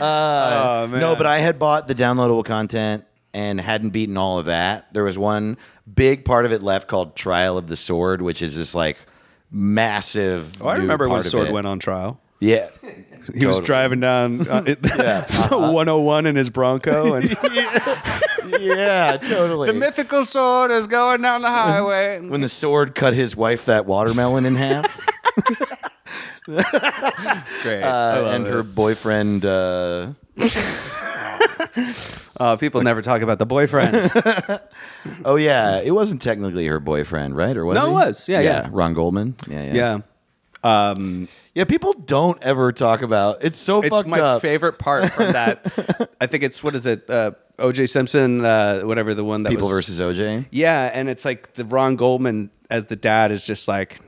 [0.00, 1.00] oh man.
[1.00, 4.92] No, but I had bought the downloadable content and hadn't beaten all of that.
[4.94, 5.56] There was one
[5.92, 8.98] big part of it left called Trial of the Sword, which is this like
[9.50, 10.52] massive.
[10.60, 12.20] Oh, I new remember when part of Sword went on trial.
[12.40, 12.68] Yeah.
[13.34, 17.30] He was driving down uh, it- 101 in his Bronco, and
[18.60, 19.68] yeah, totally.
[19.68, 22.20] the mythical sword is going down the highway.
[22.20, 25.00] when the sword cut his wife that watermelon in half,
[26.46, 27.82] Great.
[27.82, 28.50] I uh, love and it.
[28.50, 29.46] her boyfriend.
[29.46, 30.08] Uh,
[32.38, 34.10] Uh, people never talk about the boyfriend.
[35.24, 37.56] oh yeah, it wasn't technically her boyfriend, right?
[37.56, 37.92] Or was No, it he?
[37.94, 38.28] was.
[38.28, 38.68] Yeah, yeah.
[38.72, 39.36] Ron Goldman.
[39.48, 40.00] Yeah, yeah,
[40.64, 40.90] yeah.
[40.90, 43.44] Um, Yeah, people don't ever talk about.
[43.44, 44.42] It's so it's fucked my up.
[44.42, 46.10] favorite part from that.
[46.20, 47.08] I think it's what is it?
[47.08, 47.86] Uh, O.J.
[47.86, 50.46] Simpson, uh, whatever the one that People was, versus OJ.
[50.50, 54.00] Yeah, and it's like the Ron Goldman as the dad is just like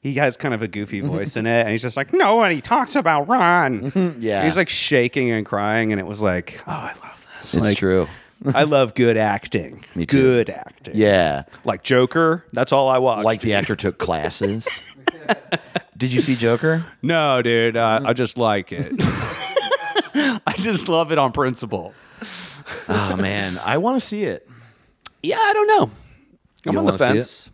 [0.00, 2.94] he has kind of a goofy voice in it, and he's just like nobody talks
[2.96, 4.16] about Ron.
[4.20, 4.44] Yeah.
[4.44, 7.54] he's like shaking and crying, and it was like, oh, I love this.
[7.54, 8.08] It's Like, true.
[8.54, 9.84] I love good acting.
[9.96, 10.16] Me too.
[10.22, 10.94] Good acting.
[10.96, 12.44] Yeah, like Joker.
[12.52, 13.24] That's all I watched.
[13.24, 14.66] like the actor took classes.
[15.96, 16.84] Did you see Joker?
[17.02, 18.92] no, dude, uh, I just like it.
[20.46, 21.92] I just love it on principle.
[22.88, 24.48] Oh man, I want to see it.
[25.22, 25.90] Yeah, I don't know.
[26.66, 27.50] I'm on the fence.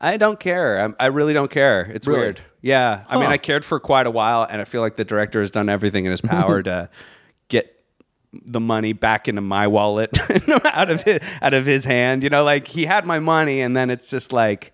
[0.00, 0.78] I don't care.
[0.84, 1.82] I'm, I really don't care.
[1.82, 2.20] It's Really?
[2.20, 2.40] weird.
[2.60, 3.04] Yeah.
[3.08, 5.50] I mean, I cared for quite a while, and I feel like the director has
[5.50, 6.88] done everything in his power to
[7.48, 7.72] get
[8.32, 10.18] the money back into my wallet
[10.64, 12.22] out of his, out of his hand.
[12.22, 14.72] You know, like he had my money, and then it's just like,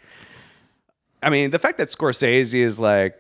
[1.23, 3.15] I mean, the fact that Scorsese is like,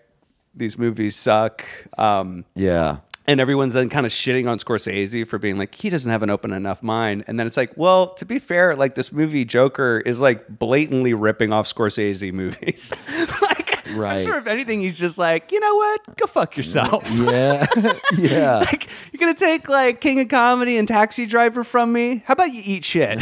[0.55, 1.65] these movies suck.
[1.97, 2.99] Um, Yeah.
[3.27, 6.31] And everyone's then kind of shitting on Scorsese for being like he doesn't have an
[6.31, 7.25] open enough mind.
[7.27, 11.15] And then it's like, well, to be fair, like this movie Joker is like blatantly
[11.15, 12.93] ripping off Scorsese movies.
[13.43, 14.21] like, I'm Right.
[14.21, 17.11] sure if anything, he's just like, you know what, go fuck yourself.
[17.11, 17.67] Yeah.
[18.17, 18.59] yeah.
[18.61, 22.23] like you're gonna take like King of Comedy and Taxi Driver from me.
[22.27, 23.21] How about you eat shit?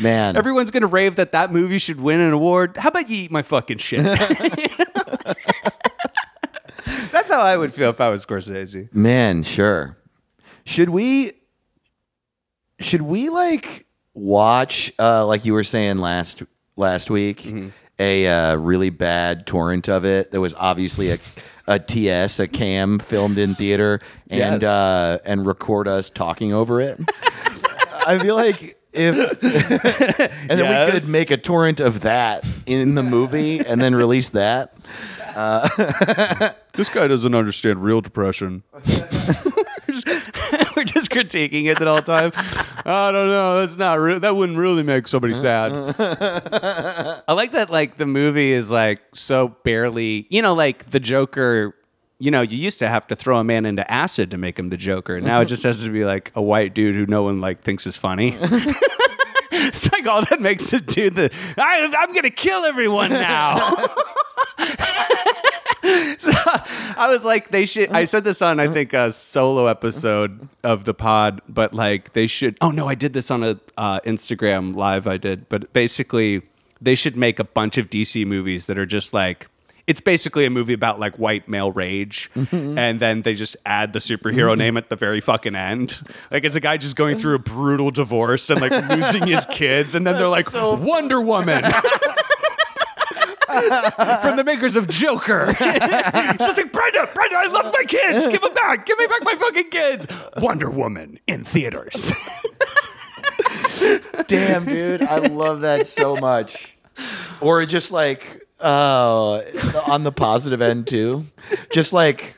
[0.00, 0.36] Man.
[0.36, 2.76] Everyone's gonna rave that that movie should win an award.
[2.78, 4.04] How about you eat my fucking shit?
[7.34, 8.94] How I would feel if I was Scorsese.
[8.94, 9.96] Man, sure.
[10.64, 11.32] Should we
[12.78, 16.44] should we like watch uh like you were saying last
[16.76, 17.68] last week Mm-hmm.
[17.98, 21.18] a uh, really bad torrent of it that was obviously a
[21.66, 24.70] a TS, a cam filmed in theater and Yes.
[24.70, 27.00] uh and record us talking over it.
[28.06, 29.16] I feel like if
[30.48, 34.28] and then we could make a torrent of that in the movie and then release
[34.28, 34.76] that.
[35.34, 38.62] Uh, this guy doesn't understand real depression.
[38.74, 38.80] we're,
[39.90, 40.06] just,
[40.76, 42.32] we're just critiquing it the whole time.
[42.84, 43.60] I don't know.
[43.60, 44.20] That's not real.
[44.20, 45.72] That wouldn't really make somebody sad.
[45.98, 47.70] I like that.
[47.70, 50.26] Like the movie is like so barely.
[50.30, 51.74] You know, like the Joker.
[52.20, 54.70] You know, you used to have to throw a man into acid to make him
[54.70, 55.20] the Joker.
[55.20, 57.86] Now it just has to be like a white dude who no one like thinks
[57.86, 58.38] is funny.
[59.50, 61.30] it's like all that makes it do the.
[61.58, 63.56] I, I'm gonna kill everyone now.
[66.96, 67.90] I was like, they should.
[67.90, 72.26] I said this on, I think, a solo episode of the pod, but like, they
[72.26, 72.56] should.
[72.60, 75.06] Oh no, I did this on a uh, Instagram live.
[75.06, 76.42] I did, but basically,
[76.80, 79.48] they should make a bunch of DC movies that are just like.
[79.86, 83.98] It's basically a movie about like white male rage, and then they just add the
[83.98, 86.00] superhero name at the very fucking end.
[86.30, 89.94] Like it's a guy just going through a brutal divorce and like losing his kids,
[89.94, 91.64] and then they're like Wonder Woman.
[93.46, 95.54] from the makers of Joker.
[95.58, 98.26] She's like, Brenda, Brenda, I love my kids.
[98.26, 98.86] Give them back.
[98.86, 100.06] Give me back my fucking kids.
[100.38, 102.12] Wonder Woman in theaters.
[104.26, 106.76] Damn, dude, I love that so much.
[107.40, 109.42] Or just like uh
[109.88, 111.26] on the positive end too.
[111.70, 112.36] Just like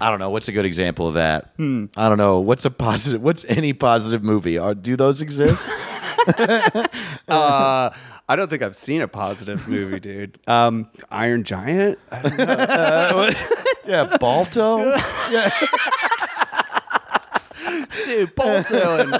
[0.00, 1.52] I don't know, what's a good example of that?
[1.56, 1.86] Hmm.
[1.96, 2.40] I don't know.
[2.40, 4.58] What's a positive what's any positive movie?
[4.58, 5.68] Are, do those exist?
[7.28, 7.90] uh,
[8.32, 10.38] I don't think I've seen a positive movie, dude.
[10.46, 11.98] Um, Iron Giant.
[12.10, 12.44] I don't know.
[12.44, 13.34] Uh,
[13.86, 14.78] yeah, Balto.
[18.06, 19.18] dude, Balto and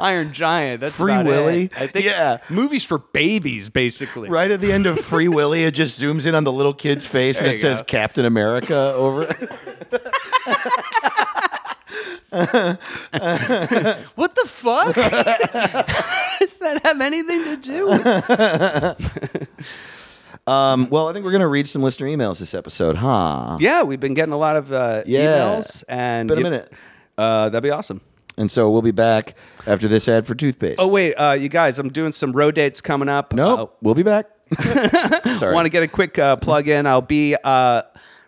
[0.00, 0.80] Iron Giant.
[0.80, 1.64] That's Free about Willy?
[1.66, 1.72] It.
[1.76, 2.38] I think Yeah.
[2.48, 4.28] movies for babies, basically.
[4.28, 7.06] Right at the end of Free Willy, it just zooms in on the little kid's
[7.06, 7.84] face There and it you says go.
[7.84, 9.50] Captain America over it.
[14.14, 14.94] What the fuck?
[14.94, 19.48] Does that have anything to do with
[20.46, 23.58] Um, well, I think we're gonna read some listener emails this episode, huh?
[23.60, 25.36] Yeah, we've been getting a lot of uh, Yeah.
[25.38, 26.72] emails, and Been a you- minute.
[27.16, 28.00] Uh, that'd be awesome.
[28.38, 30.80] And so we'll be back after this ad for toothpaste.
[30.80, 33.32] Oh wait, uh, you guys, I'm doing some road dates coming up.
[33.34, 33.76] Nope.
[33.82, 34.26] We'll be back.
[35.36, 35.54] Sorry.
[35.54, 36.86] want to get a quick uh, plug in.
[36.86, 37.82] I'll be uh,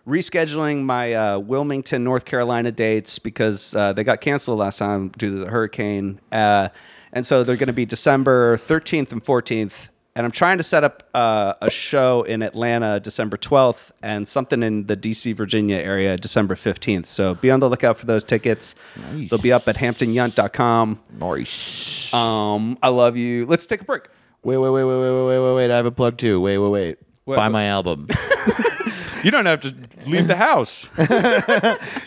[0.07, 5.31] rescheduling my uh, Wilmington, North Carolina dates because uh, they got canceled last time due
[5.31, 6.19] to the hurricane.
[6.31, 6.69] Uh,
[7.11, 9.89] and so they're going to be December 13th and 14th.
[10.17, 14.63] And I'm trying to set up uh, a show in Atlanta December 12th and something
[14.63, 17.05] in the DC, Virginia area December 15th.
[17.05, 18.75] So be on the lookout for those tickets.
[19.11, 19.29] Nice.
[19.29, 21.01] They'll be up at hamptonyount.com.
[21.19, 22.13] Nice.
[22.13, 23.45] Um, I love you.
[23.45, 24.03] Let's take a break.
[24.41, 25.71] Wait, wait, wait, wait, wait, wait, wait, wait.
[25.71, 26.39] I have a plug too.
[26.39, 26.97] Wait, wait, wait.
[27.25, 27.51] wait Buy wait.
[27.51, 28.07] my album.
[29.25, 29.73] You don't have to
[30.05, 30.87] leave the house.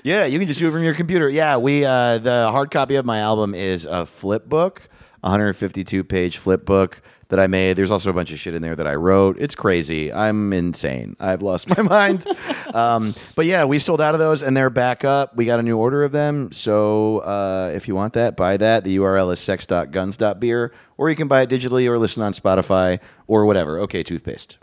[0.04, 1.28] yeah, you can just do it from your computer.
[1.28, 4.88] Yeah, we uh, the hard copy of my album is a flip book,
[5.22, 7.72] 152 page flip book that I made.
[7.72, 9.37] There's also a bunch of shit in there that I wrote.
[9.37, 10.12] It's crazy.
[10.12, 11.16] I'm insane.
[11.18, 12.24] I've lost my mind.
[12.72, 15.35] Um, but yeah, we sold out of those and they're back up.
[15.35, 16.52] We got a new order of them.
[16.52, 18.85] So uh, if you want that, buy that.
[18.85, 23.44] The URL is sex.guns.beer, or you can buy it digitally or listen on Spotify or
[23.44, 23.81] whatever.
[23.81, 24.59] Okay, toothpaste.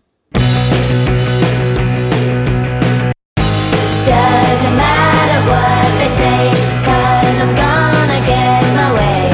[4.65, 6.49] Doesn't matter what they say,
[6.83, 9.29] cause I'm gonna get my way.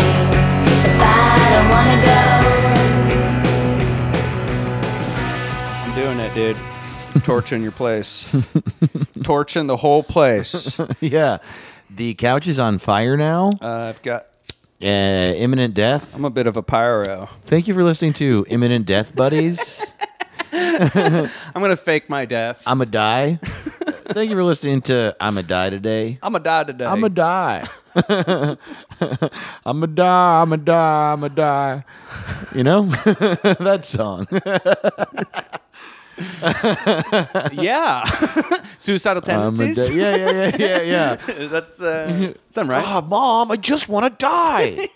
[0.83, 2.19] If I don't wanna go,
[5.85, 7.23] I'm doing it, dude.
[7.23, 8.29] Torching your place.
[9.23, 10.77] Torching the whole place.
[10.77, 11.37] Uh, yeah.
[11.89, 13.53] The couch is on fire now.
[13.61, 14.27] I've got.
[14.81, 16.13] Uh, imminent death.
[16.13, 17.29] I'm a bit of a pyro.
[17.45, 19.93] Thank you for listening to Imminent Death Buddies.
[20.51, 22.63] I'm gonna fake my death.
[22.67, 23.39] I'm a die.
[24.13, 26.19] Thank you for listening to I'm a die today.
[26.21, 26.85] I'm gonna die today.
[26.85, 27.67] I'm a die.
[29.65, 30.41] I'm a die.
[30.41, 31.13] I'm a die.
[31.13, 31.83] I'm a die.
[32.53, 34.27] You know that song.
[37.53, 38.03] yeah.
[38.77, 39.89] Suicidal I'm a tendencies.
[39.89, 41.15] di- yeah, yeah, yeah, yeah, yeah.
[41.47, 42.83] That's uh, that's right.
[42.85, 44.89] Ah, mom, I just want to die.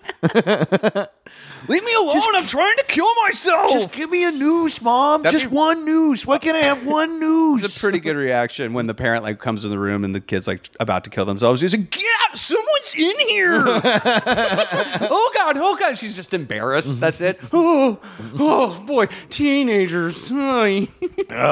[1.68, 2.22] Leave me alone.
[2.36, 3.72] I'm trying to kill myself.
[3.72, 5.24] Just give me a noose, mom.
[5.24, 6.26] That'd just be- one noose.
[6.26, 7.64] Why can't I have one noose?
[7.64, 10.20] It's a pretty good reaction when the parent like comes in the room and the
[10.20, 11.62] kid's like about to kill themselves.
[11.62, 12.38] He's like, "Get out!
[12.38, 15.58] Someone's in here!" oh god!
[15.58, 15.98] Oh god!
[15.98, 17.00] She's just embarrassed.
[17.00, 17.40] That's it.
[17.54, 18.00] Oh,
[18.40, 19.08] oh boy!
[19.30, 20.32] Teenagers.
[20.32, 20.88] Oh,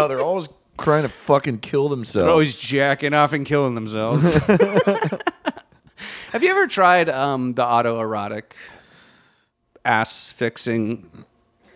[0.08, 0.50] they're always
[0.80, 2.26] trying to fucking kill themselves.
[2.26, 4.34] They're always jacking off and killing themselves.
[6.34, 8.44] Have you ever tried um, the autoerotic
[9.86, 11.08] ass fixing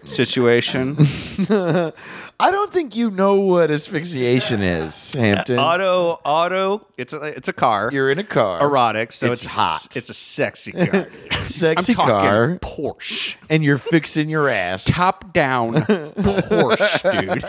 [0.04, 0.96] situation?
[2.40, 5.58] I don't think you know what asphyxiation is, Hampton.
[5.60, 6.86] auto, auto.
[6.98, 7.90] It's a it's a car.
[7.92, 8.62] You're in a car.
[8.62, 9.96] erotic, so It's it's, hot.
[9.96, 11.08] It's a sexy car.
[11.46, 12.60] Sexy I'm talking car.
[12.62, 14.86] Porsche, and you're fixing your ass.
[14.86, 17.44] top down Porsche, dude.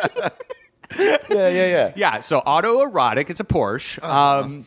[1.31, 1.93] Yeah, yeah, yeah.
[1.97, 3.29] Yeah, so auto erotic.
[3.29, 3.99] It's a Porsche.
[4.03, 4.41] Uh-huh.
[4.45, 4.67] Um,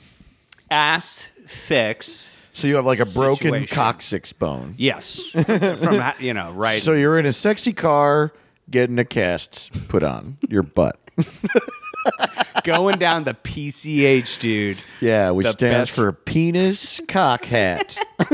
[0.70, 2.30] ass fix.
[2.54, 3.76] So you have like a broken Situation.
[3.76, 4.76] coccyx bone.
[4.78, 6.82] Yes, from you know right.
[6.82, 8.34] So you're in a sexy car
[8.70, 10.98] getting a cast put on your butt.
[12.64, 14.78] going down the PCH, dude.
[15.00, 17.98] Yeah, which stands best- for penis cock hat.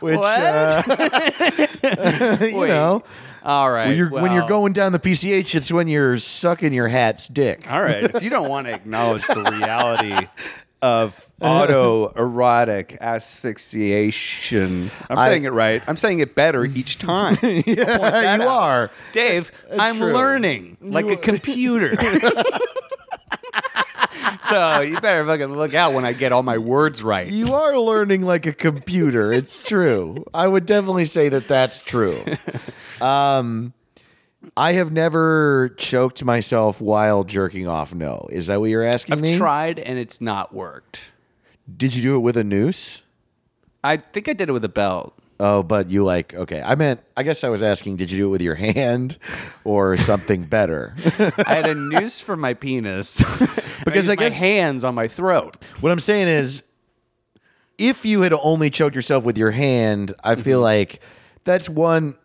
[0.00, 0.40] which What?
[0.40, 0.82] uh,
[2.40, 2.68] you Wait.
[2.68, 3.02] know,
[3.44, 3.88] All right.
[3.88, 7.70] when you're when you're going down the PCH, it's when you're sucking your hat's dick.
[7.70, 8.04] All right.
[8.04, 10.28] If you don't want to acknowledge the reality
[10.84, 15.82] of autoerotic asphyxiation, I'm I- saying it right.
[15.86, 17.36] I'm saying it better each time.
[17.42, 18.90] yeah, you are.
[19.12, 20.12] Dave, I'm true.
[20.12, 21.94] learning like a computer.
[24.48, 27.26] so you better fucking look out when I get all my words right.
[27.26, 29.32] You are learning like a computer.
[29.32, 30.24] It's true.
[30.34, 32.22] I would definitely say that that's true.
[33.00, 33.72] Um,
[34.56, 37.94] I have never choked myself while jerking off.
[37.94, 39.36] No, is that what you're asking I've me?
[39.36, 41.12] tried and it's not worked.
[41.76, 43.02] Did you do it with a noose?
[43.82, 45.14] I think I did it with a belt.
[45.40, 46.62] Oh, but you like okay.
[46.62, 47.00] I meant.
[47.16, 47.96] I guess I was asking.
[47.96, 49.18] Did you do it with your hand
[49.64, 50.94] or something better?
[51.18, 53.18] I had a noose for my penis
[53.84, 55.56] Because I, I used my hands on my throat.
[55.80, 56.62] what I'm saying is,
[57.78, 60.64] if you had only choked yourself with your hand, I feel mm-hmm.
[60.64, 61.00] like
[61.44, 62.16] that's one.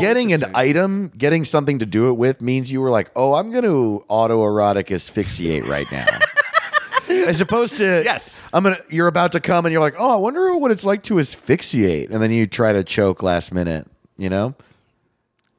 [0.00, 3.50] Getting an item, getting something to do it with means you were like, oh, I'm
[3.50, 6.06] going to autoerotic asphyxiate right now.
[7.28, 8.46] As opposed to Yes.
[8.52, 8.78] I'm gonna.
[8.88, 12.10] You're about to come, and you're like, "Oh, I wonder what it's like to asphyxiate,"
[12.10, 13.86] and then you try to choke last minute.
[14.16, 14.54] You know,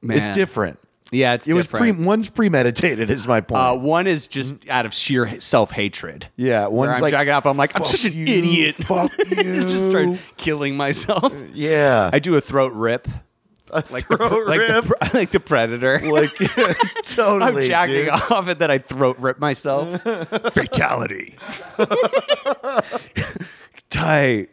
[0.04, 0.80] it's different.
[1.12, 1.88] Yeah, it's It was pre.
[1.92, 2.06] different.
[2.08, 3.10] One's premeditated.
[3.12, 3.62] Is my point.
[3.62, 6.28] uh, one is just out of sheer self hatred.
[6.36, 7.46] yeah, one's I'm like, jacking off.
[7.46, 8.76] I'm like, I'm such an you, idiot.
[8.76, 9.26] Fuck you.
[9.62, 11.32] just start killing myself.
[11.54, 13.08] yeah, I do a throat rip.
[13.90, 14.60] Like the, like.
[14.60, 16.00] The, like the predator.
[16.00, 16.34] like
[17.04, 17.42] totally.
[17.44, 18.10] I'm jacking dude.
[18.10, 20.02] off and then I throat rip myself.
[20.54, 21.36] Fatality.
[23.89, 24.49] Tight.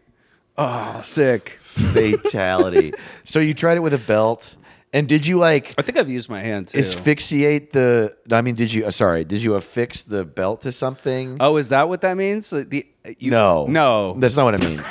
[0.59, 1.59] Oh, sick.
[1.63, 2.93] Fatality.
[3.25, 4.57] so you tried it with a belt,
[4.93, 6.79] and did you like I think I've used my hand too.
[6.79, 8.15] asphyxiate the?
[8.31, 8.85] I mean, did you?
[8.85, 11.39] uh, Sorry, did you affix the belt to something?
[11.41, 12.51] oh, is that what that means?
[12.51, 12.85] The
[13.19, 14.15] you, no, no.
[14.19, 14.87] that's not what it means.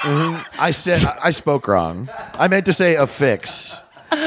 [0.00, 0.44] Mhm.
[0.58, 2.08] I said I, spoke wrong.
[2.34, 3.76] I meant to say affix.
[4.12, 4.18] you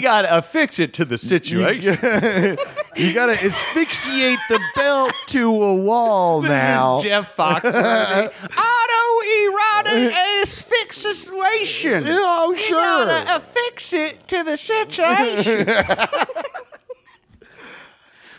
[0.00, 1.98] gotta affix it to the situation.
[2.96, 6.96] You gotta asphyxiate the belt to a wall this now.
[6.96, 8.32] Is Jeff Foxworthy.
[9.84, 12.04] Autoerotic asphyxiation.
[12.06, 13.06] Oh, sure.
[13.10, 15.66] affix it to the situation.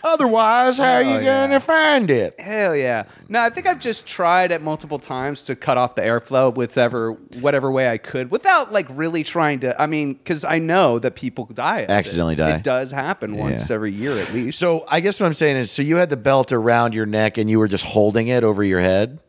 [0.04, 1.48] Otherwise, how are you yeah.
[1.48, 2.40] gonna find it?
[2.40, 3.04] Hell yeah.
[3.30, 6.78] No, I think I've just tried it multiple times to cut off the airflow with
[6.78, 11.00] ever whatever way I could without like really trying to I mean, because I know
[11.00, 11.80] that people die.
[11.80, 11.94] of it.
[11.94, 12.56] Accidentally die.
[12.58, 13.76] It does happen once Yeah.
[13.76, 14.60] every year at least.
[14.60, 17.38] So I guess what I'm saying is, so you had the belt around your neck
[17.38, 19.20] and you were just holding it over your head,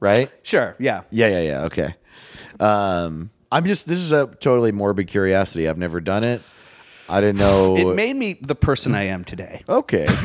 [0.00, 0.30] right?
[0.42, 1.02] Sure, yeah.
[1.10, 1.62] Yeah, yeah, yeah.
[1.64, 1.94] Okay.
[2.60, 3.86] Um, I'm just.
[3.86, 5.68] This is a totally morbid curiosity.
[5.68, 6.42] I've never done it.
[7.08, 7.76] I didn't know.
[7.76, 9.62] It made me the person I am today.
[9.68, 10.06] okay.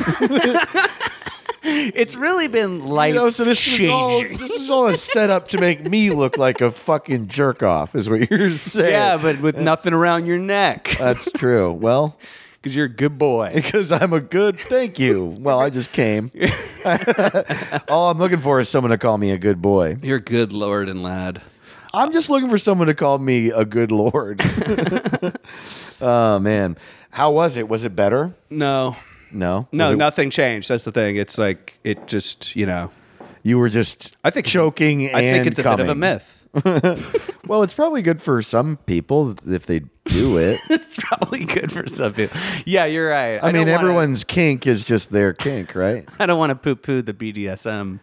[1.64, 4.38] It's really been life You know, so this is all changing.
[4.38, 8.10] this is all a setup to make me look like a fucking jerk off, is
[8.10, 8.90] what you're saying.
[8.90, 11.72] Yeah, but with nothing around your neck that's true.
[11.72, 12.16] Well,
[12.54, 13.52] because you're a good boy.
[13.54, 14.58] because I'm a good.
[14.58, 15.36] Thank you.
[15.38, 16.32] Well, I just came.
[17.88, 19.98] all I'm looking for is someone to call me a good boy.
[20.02, 21.42] You're a good lord and lad.
[21.94, 24.40] I'm just looking for someone to call me a good lord.
[26.00, 26.76] oh man,
[27.10, 27.68] how was it?
[27.68, 28.34] Was it better?
[28.50, 28.96] No,
[29.30, 30.68] No, no, it- nothing changed.
[30.68, 31.16] That's the thing.
[31.16, 32.90] It's like it just you know.
[33.44, 35.12] You were just I think choking.
[35.14, 36.38] I think it's a bit of a myth.
[37.44, 40.60] Well, it's probably good for some people if they do it.
[40.70, 42.38] it's probably good for some people.
[42.64, 43.42] Yeah, you're right.
[43.42, 46.08] I, mean, don't wanna- everyone's kink is just their kink, right?
[46.20, 47.98] I don't want to poo-poo the BDSM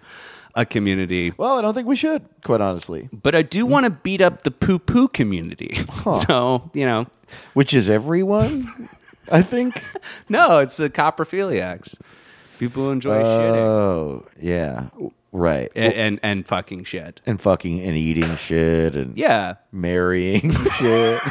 [0.55, 3.09] uh, community, Well, I don't think we should, quite honestly.
[3.11, 5.77] but I do want to beat up the poo-poo community.
[6.27, 7.07] So you know,
[7.53, 8.67] Which is everyone,
[9.31, 9.83] I think.
[10.29, 11.99] no, it's the coprophiliacs.
[12.57, 14.89] People who enjoy shitting Oh, yeah,
[15.31, 15.71] right.
[15.75, 17.21] and, and and fucking shit.
[17.25, 19.55] and fucking and eating shit and Yeah.
[19.71, 21.21] marrying shit.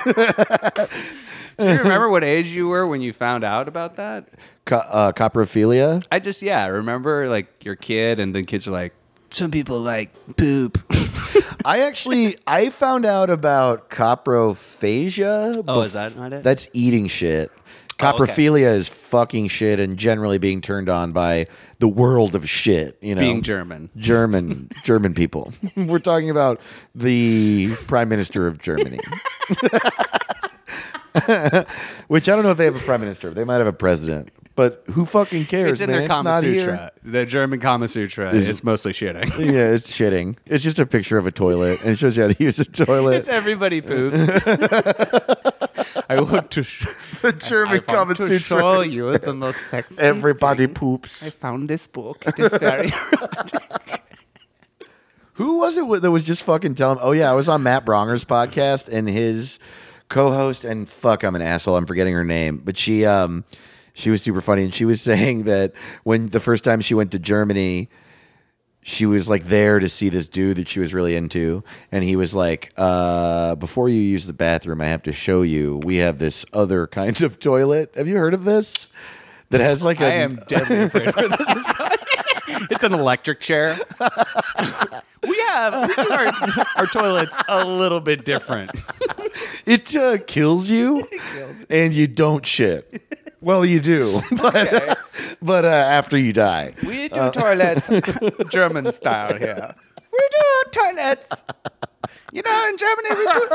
[1.59, 4.29] Do you remember what age you were when you found out about that?
[4.65, 6.05] Co- uh, coprophilia.
[6.13, 8.95] I just yeah, I remember like your kid and then kids are like,
[9.31, 10.79] some people like poop.
[11.65, 15.65] I actually I found out about coprophagia.
[15.67, 16.43] Oh, is that not it?
[16.43, 17.51] That's eating shit.
[18.01, 18.19] Oh, okay.
[18.19, 21.49] Coprophilia is fucking shit and generally being turned on by
[21.81, 22.97] the world of shit.
[23.01, 23.91] You know, Being German.
[23.97, 25.53] German German people.
[25.77, 26.61] We're talking about
[26.95, 29.01] the prime minister of Germany.
[32.09, 33.31] Which I don't know if they have a prime minister.
[33.31, 34.31] They might have a president.
[34.55, 36.01] But who fucking cares, It's in man?
[36.01, 36.41] their Kama.
[36.43, 36.91] Sutra.
[37.05, 38.33] The German Kama Sutra.
[38.35, 39.29] Is- it's mostly shitting.
[39.39, 40.37] Yeah, it's shitting.
[40.47, 42.65] It's just a picture of a toilet, and it shows you how to use a
[42.65, 43.17] toilet.
[43.19, 44.29] It's everybody poops.
[46.11, 46.65] I want to.
[46.65, 46.89] Sh-
[47.23, 49.97] the German I want to show you the most sexy.
[49.99, 50.75] Everybody thing.
[50.75, 51.23] poops.
[51.23, 52.25] I found this book.
[52.27, 52.93] It is very.
[55.35, 56.99] Who was it that was just fucking telling?
[57.01, 59.61] Oh yeah, I was on Matt Braunger's podcast, and his
[60.09, 61.77] co-host, and fuck, I'm an asshole.
[61.77, 63.45] I'm forgetting her name, but she, um,
[63.95, 65.73] she was super funny, and she was saying that
[66.05, 67.89] when the first time she went to Germany,
[68.83, 72.17] she was like there to see this dude that she was really into, and he
[72.17, 75.77] was like, uh, "Before you use the bathroom, I have to show you.
[75.85, 77.93] We have this other kind of toilet.
[77.97, 78.89] Have you heard of this?
[79.51, 81.67] That has like a I am deadly afraid where this is
[82.71, 83.79] it's an electric chair.
[85.29, 86.33] we have we do our,
[86.77, 88.71] our toilets a little bit different.
[89.69, 91.07] It uh, kills you,
[91.69, 93.03] and you don't shit.
[93.41, 94.99] Well, you do, but
[95.41, 96.75] but uh, after you die.
[96.85, 97.89] We do toilets
[98.51, 99.77] German style here.
[100.13, 101.45] We do toilets.
[102.33, 103.49] You know, in Germany we do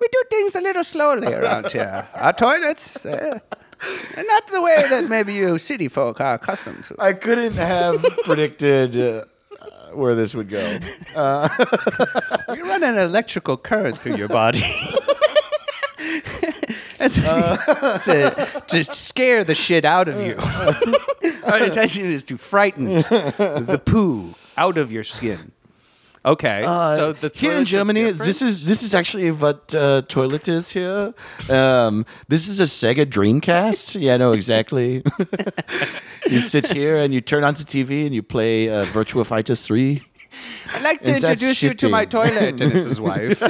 [0.00, 2.08] we do things a little slowly around here.
[2.14, 3.38] Our toilets, uh,
[4.16, 6.96] not the way that maybe you city folk are accustomed to.
[6.98, 9.24] I couldn't have predicted uh,
[9.94, 10.78] where this would go.
[12.48, 14.64] We run an electrical current through your body.
[17.00, 17.14] It's-
[18.04, 20.34] to, to scare the shit out of you.
[21.44, 25.52] Our intention is to frighten the poo out of your skin.
[26.24, 28.26] Okay, so the Uh, here in toilets are Germany, different?
[28.26, 31.14] this is this is actually what uh, toilet is here.
[31.48, 33.98] Um, this is a Sega Dreamcast.
[33.98, 35.02] Yeah, I know exactly.
[36.28, 39.54] you sit here and you turn on the TV and you play uh, Virtua Fighter
[39.54, 40.02] Three.
[40.74, 42.10] I'd like to that introduce you to my shitty?
[42.10, 43.40] toilet, and it's his wife.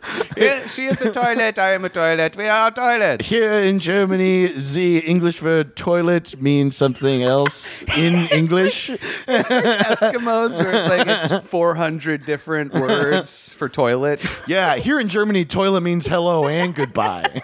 [0.36, 1.58] Yeah, she is a toilet.
[1.58, 2.36] I am a toilet.
[2.36, 3.22] We are a toilet.
[3.22, 8.88] Here in Germany, the English word toilet means something else in English.
[9.26, 14.20] Eskimos, where it's like it's 400 different words for toilet.
[14.46, 17.40] Yeah, here in Germany, toilet means hello and goodbye.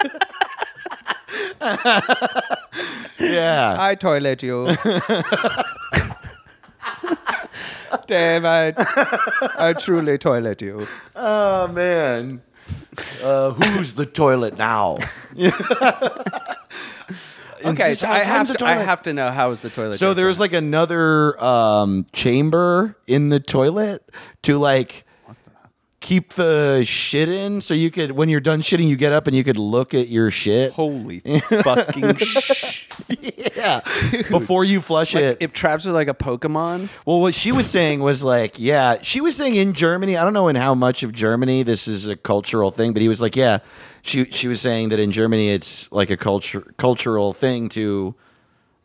[3.18, 3.76] yeah.
[3.78, 4.76] I toilet you.
[8.06, 8.72] Dave, I,
[9.58, 10.86] I truly toilet you.
[11.16, 12.42] Oh man.
[13.22, 14.98] Uh, who's the toilet now?
[17.64, 18.64] Okay, so I have to.
[18.64, 19.96] I have to know how is the toilet.
[19.96, 24.02] So there's like another um, chamber in the toilet
[24.42, 25.04] to like
[26.00, 27.60] keep the shit in.
[27.60, 30.08] So you could, when you're done shitting, you get up and you could look at
[30.08, 30.72] your shit.
[30.72, 33.48] holy fucking sh- Yeah,
[34.30, 35.38] before you flush like, it.
[35.40, 36.88] it traps it like a Pokemon.
[37.06, 40.16] Well, what she was saying was like, yeah, she was saying in Germany.
[40.16, 43.08] I don't know in how much of Germany this is a cultural thing, but he
[43.08, 43.58] was like, yeah,
[44.02, 48.14] she she was saying that in Germany it's like a culture cultural thing to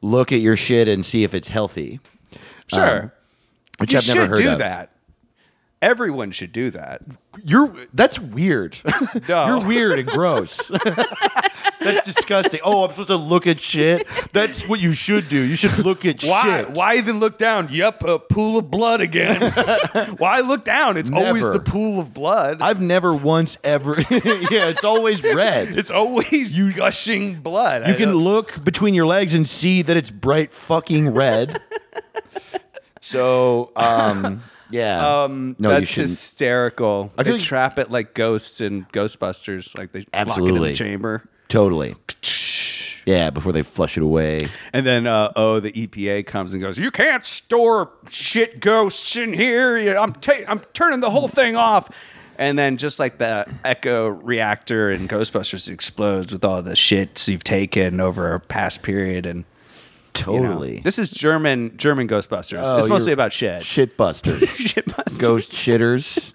[0.01, 1.99] look at your shit and see if it's healthy,
[2.67, 3.11] Sure, um,
[3.79, 4.57] which you I've never should heard do of.
[4.59, 4.91] that.
[5.81, 7.01] Everyone should do that.
[7.43, 8.79] You're that's weird.
[9.27, 9.47] No.
[9.47, 10.71] You're weird and gross.
[11.79, 12.59] that's disgusting.
[12.63, 14.05] Oh, I'm supposed to look at shit.
[14.33, 15.39] That's what you should do.
[15.41, 16.43] You should look at Why?
[16.63, 16.69] shit.
[16.71, 17.67] Why even look down?
[17.71, 19.51] Yep, a pool of blood again.
[20.17, 20.97] Why look down?
[20.97, 21.57] It's always Never.
[21.57, 22.61] the pool of blood.
[22.61, 23.99] I've never once ever.
[24.09, 25.77] yeah, it's always red.
[25.77, 27.87] it's always you, gushing blood.
[27.87, 31.61] You can look between your legs and see that it's bright fucking red.
[33.01, 35.23] so, um, yeah.
[35.23, 36.09] Um, no, you that's shouldn't.
[36.09, 37.11] hysterical.
[37.17, 40.69] I they like- trap it like ghosts in Ghostbusters, like they lock it in Absolutely.
[40.69, 41.23] the chamber.
[41.49, 41.95] Totally.
[43.05, 44.49] Yeah, before they flush it away.
[44.73, 46.77] And then, uh, oh, the EPA comes and goes.
[46.77, 49.77] You can't store shit ghosts in here.
[49.77, 51.89] You- I'm ta- I'm turning the whole thing off.
[52.37, 57.43] And then, just like the Echo reactor in Ghostbusters explodes with all the shits you've
[57.45, 59.43] taken over a past period, and you
[60.23, 60.41] know.
[60.41, 60.79] Totally.
[60.81, 62.61] this is German German Ghostbusters.
[62.63, 63.63] Oh, it's mostly you're- about shit.
[63.63, 64.41] Shit busters.
[64.49, 65.17] Shitbusters.
[65.17, 66.33] Ghost shitters.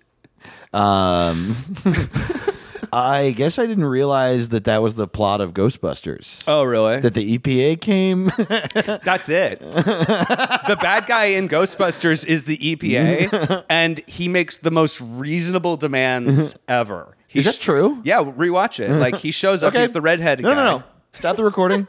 [0.73, 1.55] Um,
[2.93, 6.45] I guess I didn't realize that that was the plot of Ghostbusters.
[6.47, 7.01] Oh, really?
[7.01, 8.27] That the EPA came.
[8.37, 9.61] That's it.
[9.61, 16.55] the bad guy in Ghostbusters is the EPA, and he makes the most reasonable demands
[16.69, 17.17] ever.
[17.29, 18.03] He Is that true?
[18.05, 18.91] Yeah, rewatch it.
[18.91, 19.73] Like he shows up.
[19.73, 19.81] Okay.
[19.81, 20.55] He's the redhead no, guy.
[20.55, 20.85] no, no.
[21.15, 21.89] Stop the recording.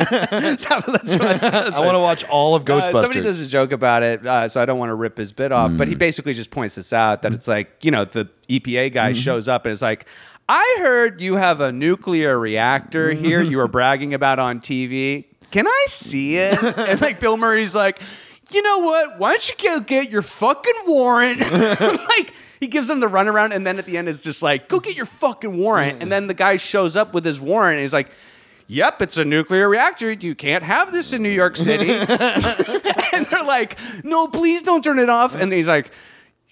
[0.30, 1.14] Let's watch, let's
[1.76, 2.92] I want to watch all of Uh, Ghostbusters.
[3.02, 5.52] somebody does a joke about it, uh, so I don't want to rip his bit
[5.52, 5.72] off.
[5.76, 5.90] But Mm.
[5.90, 9.20] he basically just points this out that it's like you know the EPA guy Mm-hmm.
[9.20, 10.06] shows up and it's like,
[10.48, 13.24] I heard you have a nuclear reactor Mm-hmm.
[13.24, 13.42] here.
[13.42, 15.26] You were bragging about on TV.
[15.50, 16.62] Can I see it?
[16.78, 18.00] and like Bill Murray's like,
[18.52, 19.18] you know what?
[19.18, 21.40] Why don't you go get your fucking warrant?
[21.80, 22.32] like.
[22.60, 24.94] He gives him the runaround, and then at the end is just like, "Go get
[24.94, 28.10] your fucking warrant." And then the guy shows up with his warrant, and he's like,
[28.70, 30.12] "Yep, it's a nuclear reactor.
[30.12, 31.90] You can't have this in New York City."
[33.12, 35.90] and they're like, "No, please don't turn it off." And he's like,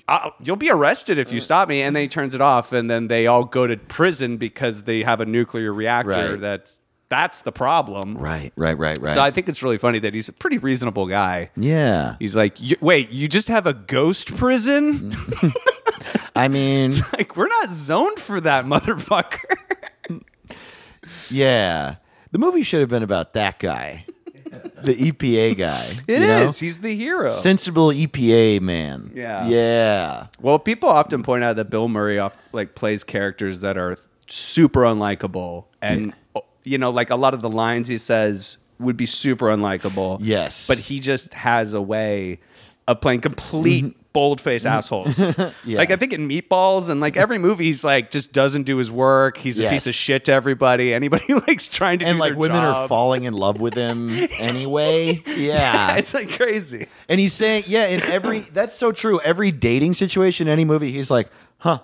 [0.09, 2.91] "Uh, "You'll be arrested if you stop me." And then he turns it off, and
[2.91, 6.33] then they all go to prison because they have a nuclear reactor.
[6.33, 6.41] Right.
[6.41, 6.77] That's
[7.09, 8.19] that's the problem.
[8.19, 9.15] Right, right, right, right.
[9.15, 11.51] So I think it's really funny that he's a pretty reasonable guy.
[11.57, 12.17] yeah.
[12.19, 15.15] He's like, "Y- "Wait, you just have a ghost prison?
[16.37, 19.57] I mean, like we're not zoned for that, motherfucker."
[21.31, 21.97] yeah.
[22.31, 24.05] The movie should have been about that guy,
[24.83, 25.87] the EPA guy.
[26.09, 26.29] It you is.
[26.29, 26.51] know?
[26.67, 27.31] He's the hero.
[27.31, 29.13] sensible EPA man.
[29.15, 29.47] Yeah.
[29.49, 30.27] Yeah.
[30.41, 34.83] Well, people often point out that Bill Murray off, like plays characters that are super
[34.83, 36.13] unlikable, and
[36.65, 40.19] you know, like a lot of the lines he says would be super unlikable.
[40.21, 40.67] Yes.
[40.67, 42.41] but he just has a way
[42.87, 43.98] of playing complete mm-hmm.
[44.19, 44.71] Bold-faced mm.
[44.71, 45.17] assholes.
[45.65, 45.79] Yeah.
[45.79, 48.91] Like I think in Meatballs and like every movie, he's like just doesn't do his
[48.91, 49.37] work.
[49.37, 50.93] He's a piece of shit to everybody.
[50.95, 55.23] Anybody likes trying to And do like women are falling in love with him anyway.
[55.27, 55.97] Yeah.
[55.97, 56.89] It's like crazy.
[57.09, 59.21] and he's saying, yeah, in every that's so true.
[59.21, 61.81] Every dating situation, any movie, he's like, huh.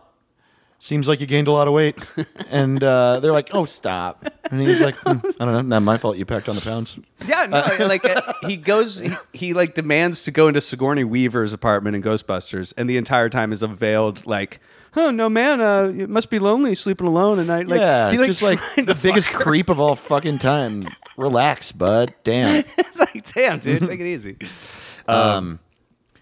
[0.79, 1.97] Seems like you gained a lot of weight,
[2.51, 5.97] and uh, they're like, "Oh, stop!" And he's like, "Hmm, "I don't know, not my
[5.97, 6.19] fault.
[6.19, 10.25] You packed on the pounds." Yeah, no, like uh, he goes, he, he like demands
[10.25, 14.27] to go into Sigourney Weaver's apartment in Ghostbusters, and the entire time is a veiled
[14.27, 14.61] like,
[14.97, 17.67] oh no man, uh, it must be lonely sleeping alone at night.
[17.67, 19.39] Like, yeah, he, like, just like the biggest her.
[19.39, 20.87] creep of all fucking time.
[21.17, 22.15] Relax, bud.
[22.25, 22.65] Damn.
[22.77, 24.37] It's like, damn, dude, take it easy.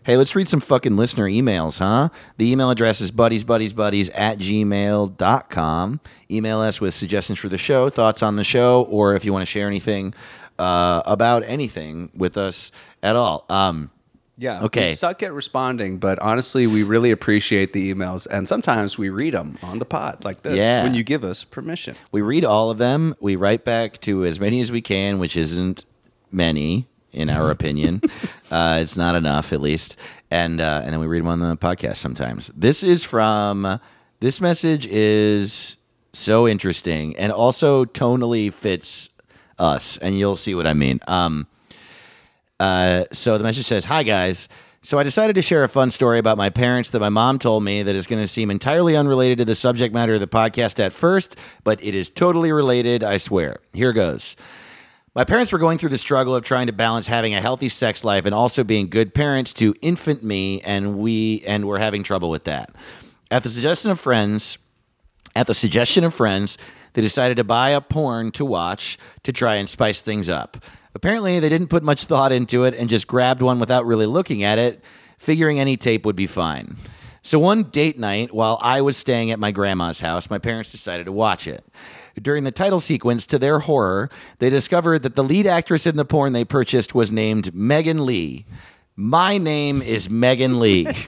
[0.04, 2.08] Hey, let's read some fucking listener emails, huh?
[2.36, 6.00] The email address is buddiesbuddiesbuddies at gmail.com.
[6.30, 9.42] Email us with suggestions for the show, thoughts on the show, or if you want
[9.42, 10.12] to share anything
[10.58, 12.72] uh, about anything with us
[13.02, 13.44] at all.
[13.48, 13.90] Um,
[14.38, 14.62] Yeah.
[14.64, 14.88] Okay.
[14.90, 19.34] We suck at responding, but honestly, we really appreciate the emails, and sometimes we read
[19.34, 20.82] them on the pod like this Yeah.
[20.82, 21.94] when you give us permission.
[22.10, 23.14] We read all of them.
[23.20, 25.84] We write back to as many as we can, which isn't
[26.32, 28.00] many in our opinion.
[28.50, 29.96] uh, it's not enough, at least.
[30.30, 32.50] And uh, and then we read them on the podcast sometimes.
[32.56, 33.80] This is from.
[34.20, 35.76] This message is
[36.12, 39.08] so interesting and also tonally fits
[39.58, 41.00] us, and you'll see what I mean.
[41.08, 41.48] Um,
[42.60, 44.48] uh, so the message says, "Hi guys."
[44.84, 47.62] So I decided to share a fun story about my parents that my mom told
[47.62, 50.80] me that is going to seem entirely unrelated to the subject matter of the podcast
[50.80, 53.60] at first, but it is totally related, I swear.
[53.72, 54.34] Here goes.
[55.14, 58.02] My parents were going through the struggle of trying to balance having a healthy sex
[58.02, 62.30] life and also being good parents to infant me, and we and were having trouble
[62.30, 62.74] with that.
[63.30, 64.56] At the suggestion of friends,
[65.36, 66.56] at the suggestion of friends,
[66.94, 70.56] they decided to buy a porn to watch to try and spice things up.
[70.94, 74.42] Apparently, they didn't put much thought into it and just grabbed one without really looking
[74.42, 74.82] at it,
[75.18, 76.78] figuring any tape would be fine.
[77.20, 81.04] So, one date night, while I was staying at my grandma's house, my parents decided
[81.04, 81.64] to watch it.
[82.20, 86.04] During the title sequence, to their horror, they discovered that the lead actress in the
[86.04, 88.46] porn they purchased was named Megan Lee.
[88.94, 90.86] My name is Megan Lee.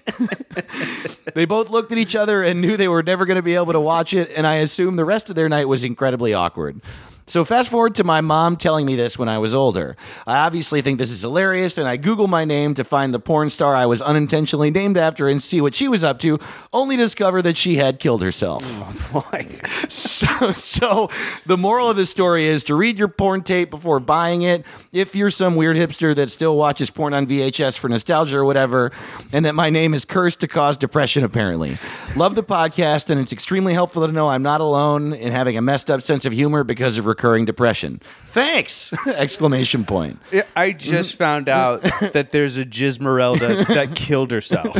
[1.34, 3.72] They both looked at each other and knew they were never going to be able
[3.72, 6.80] to watch it, and I assume the rest of their night was incredibly awkward.
[7.26, 9.96] So, fast forward to my mom telling me this when I was older.
[10.26, 13.48] I obviously think this is hilarious, and I Google my name to find the porn
[13.48, 16.38] star I was unintentionally named after and see what she was up to,
[16.72, 18.62] only to discover that she had killed herself.
[18.66, 19.48] Oh, Boy.
[19.88, 21.10] So, so
[21.44, 24.64] the moral of the story is to read your porn tape before buying it.
[24.92, 28.92] If you're some weird hipster that still watches porn on VHS for nostalgia or whatever,
[29.32, 31.76] and that my name is cursed to cause depression, apparently.
[32.16, 35.62] Love the podcast, and it's extremely helpful to know I'm not alone in having a
[35.62, 38.00] messed up sense of humor because of recurring depression.
[38.26, 38.92] Thanks!
[39.06, 40.18] Exclamation point.
[40.56, 41.18] I just mm-hmm.
[41.18, 44.74] found out that there's a Gizmerelda that killed herself.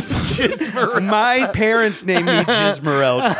[1.01, 3.35] My parents named me Gizmerelda.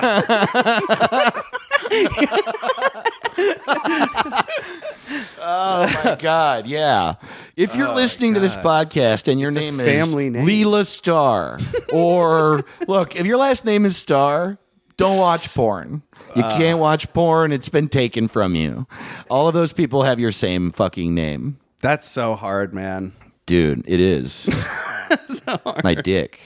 [5.48, 7.16] Oh my God, yeah.
[7.56, 10.48] If you're oh, listening to this podcast and your name family is name.
[10.48, 11.60] Leela Star,
[11.92, 14.58] or look, if your last name is Star,
[14.98, 16.02] don't watch porn.
[16.36, 16.58] You Uh.
[16.58, 18.88] can't watch porn, it's been taken from you.
[19.30, 21.58] All of those people have your same fucking name.
[21.82, 23.14] That's so hard, man.
[23.46, 24.50] Dude, it is.
[25.84, 26.40] My dick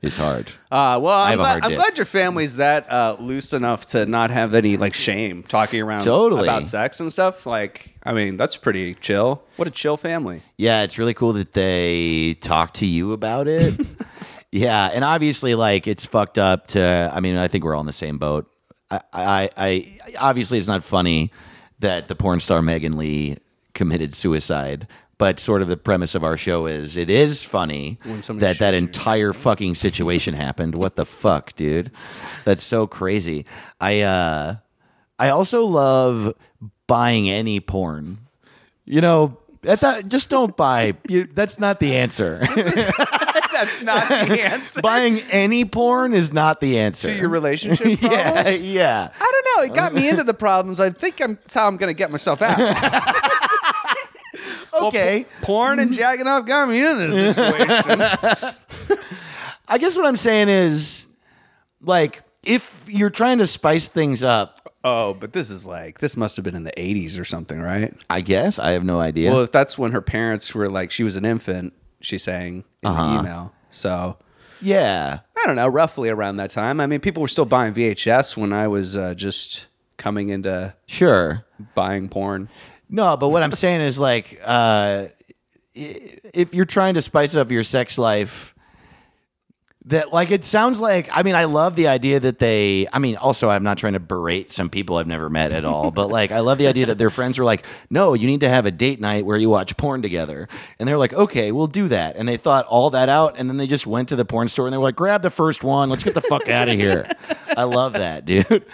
[0.00, 0.48] is hard.
[0.70, 4.54] Uh, well, I'm, glad, I'm glad your family's that uh, loose enough to not have
[4.54, 6.42] any like shame talking around Totally.
[6.44, 7.46] about sex and stuff.
[7.46, 9.42] Like, I mean, that's pretty chill.
[9.56, 10.42] What a chill family.
[10.56, 13.74] Yeah, it's really cool that they talk to you about it.
[14.52, 16.68] yeah, and obviously, like it's fucked up.
[16.68, 18.48] To I mean, I think we're all in the same boat.
[19.12, 21.30] I, I, I obviously it's not funny
[21.78, 23.38] that the porn star Megan Lee
[23.74, 24.86] committed suicide.
[25.16, 28.60] But sort of the premise of our show is it is funny that that shoots
[28.60, 28.74] you.
[28.74, 30.74] entire fucking situation happened.
[30.74, 31.92] What the fuck, dude?
[32.44, 33.46] That's so crazy.
[33.80, 34.56] I uh
[35.18, 36.34] I also love
[36.88, 38.18] buying any porn.
[38.84, 40.94] You know, at that, just don't buy.
[41.08, 42.40] You, that's not the answer.
[43.54, 47.08] That's not the answer Buying any porn is not the answer.
[47.08, 48.02] to your relationship problems.
[48.02, 49.08] yeah, yeah.
[49.18, 49.72] I don't know.
[49.72, 50.80] It got me into the problems.
[50.80, 52.58] I think I'm, that's how I'm going to get myself out.
[54.80, 55.24] Okay.
[55.42, 58.54] Porn and jacking off got me into this situation.
[59.68, 61.06] I guess what I'm saying is,
[61.80, 66.34] like, if you're trying to spice things up, oh, but this is like this must
[66.36, 67.94] have been in the 80s or something, right?
[68.10, 69.30] I guess I have no idea.
[69.30, 71.72] Well, if that's when her parents were like, she was an infant.
[72.04, 73.14] She's saying in Uh-huh.
[73.14, 73.52] the email.
[73.70, 74.16] So
[74.60, 75.20] yeah.
[75.36, 76.80] I don't know, roughly around that time.
[76.80, 81.44] I mean, people were still buying VHS when I was uh, just coming into Sure.
[81.74, 82.48] buying porn.
[82.88, 85.06] No, but what I'm saying is like, uh,
[85.74, 88.53] if you're trying to spice up your sex life,
[89.86, 91.08] that like it sounds like.
[91.12, 92.86] I mean, I love the idea that they.
[92.92, 95.90] I mean, also I'm not trying to berate some people I've never met at all,
[95.90, 98.48] but like I love the idea that their friends were like, "No, you need to
[98.48, 101.88] have a date night where you watch porn together," and they're like, "Okay, we'll do
[101.88, 104.48] that," and they thought all that out, and then they just went to the porn
[104.48, 106.76] store and they were like, "Grab the first one, let's get the fuck out of
[106.76, 107.06] here."
[107.56, 108.64] I love that, dude.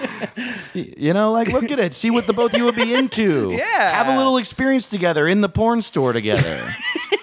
[0.75, 3.51] You know, like look at it, see what the both of you would be into.
[3.61, 3.93] Yeah.
[4.05, 6.67] have a little experience together in the porn store together.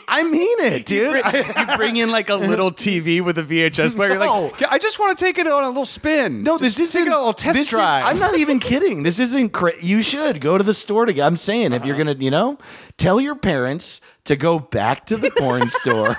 [0.09, 1.21] I mean it, dude.
[1.33, 4.11] you bring in like a little TV with a VHS player.
[4.11, 4.43] You're No.
[4.43, 6.43] like, I just want to take it on a little spin.
[6.43, 8.05] No, this Just isn't take it on a little test this is- drive.
[8.05, 9.03] I'm not even kidding.
[9.03, 9.49] This isn't.
[9.49, 11.21] Cra- you should go to the store to.
[11.21, 12.57] I'm saying if you're gonna, you know,
[12.97, 16.15] tell your parents to go back to the porn store,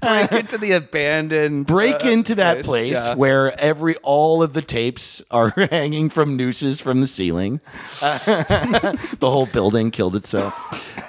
[0.00, 1.66] break into the abandoned.
[1.66, 3.14] break uh, into that place Yeah.
[3.14, 7.60] where every all of the tapes are hanging from nooses from the ceiling.
[8.00, 10.54] the whole building killed itself.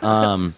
[0.04, 0.56] Um,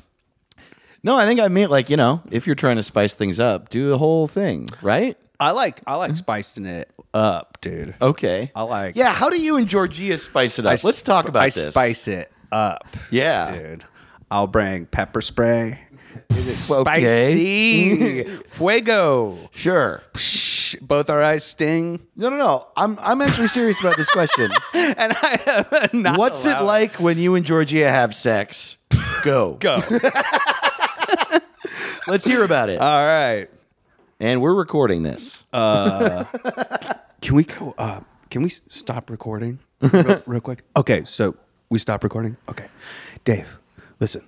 [1.04, 3.70] No, I think I mean like you know, if you're trying to spice things up,
[3.70, 5.18] do the whole thing, right?
[5.40, 6.18] I like I like mm-hmm.
[6.18, 7.96] spicing it up, dude.
[8.02, 8.52] Okay.
[8.56, 9.14] I like- Yeah.
[9.14, 10.72] How do you and Georgia spice it up?
[10.72, 11.70] I Let's talk about I this.
[11.72, 12.88] spice it up.
[13.12, 13.52] Yeah.
[13.52, 13.84] dude.
[14.32, 15.80] I'll bring pepper spray.
[16.30, 18.24] Is it spicy?
[18.48, 19.38] Fuego.
[19.52, 20.02] Sure.
[20.14, 22.00] Psh, Both our eyes sting.
[22.16, 22.68] No, no, no.
[22.78, 24.52] I'm I'm actually serious about this question.
[24.74, 28.78] And I am not What's it like when you and Georgia have sex?
[29.24, 29.54] Go.
[29.60, 29.82] Go.
[32.08, 32.80] Let's hear about it.
[32.82, 33.48] All right.
[34.20, 35.44] and we're recording this.
[35.52, 37.74] Can we go?
[37.78, 40.64] Uh, can we s- stop recording real, real quick?
[40.76, 41.36] Okay, so
[41.70, 42.36] we stop recording.
[42.50, 42.66] Okay,
[43.24, 43.58] Dave,
[44.00, 44.28] listen.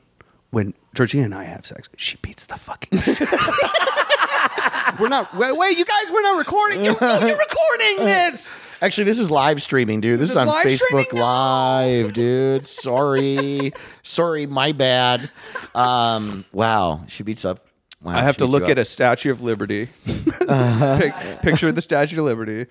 [0.51, 2.99] When Georgina and I have sex, she beats the fucking.
[2.99, 3.19] shit.
[4.99, 5.35] we're not.
[5.35, 6.83] Wait, wait, you guys, we're not recording.
[6.83, 8.57] You're, you're recording this.
[8.81, 10.19] Actually, this is live streaming, dude.
[10.19, 11.21] This, This is is on Facebook streaming?
[11.21, 12.67] Live, dude.
[12.67, 13.73] Sorry.
[14.03, 15.29] Sorry, my bad.
[15.73, 17.03] Um, wow.
[17.07, 17.65] She beats up.
[18.01, 19.89] Wow, I have to look at a Statue of Liberty.
[20.05, 22.67] Pic- picture of the Statue of Liberty.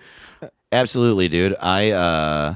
[0.71, 1.55] Absolutely, dude.
[1.59, 2.55] I uh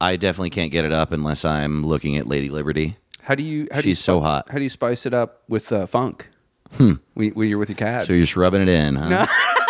[0.00, 2.96] I definitely can't get it up unless I'm looking at Lady Liberty.
[3.22, 3.68] How do you?
[3.70, 4.48] How do you She's so hot.
[4.50, 6.28] How do you spice it up with uh, funk?
[6.72, 6.94] Hmm.
[7.14, 8.06] When, when you're with your cat.
[8.06, 9.26] So you're just rubbing it in, huh?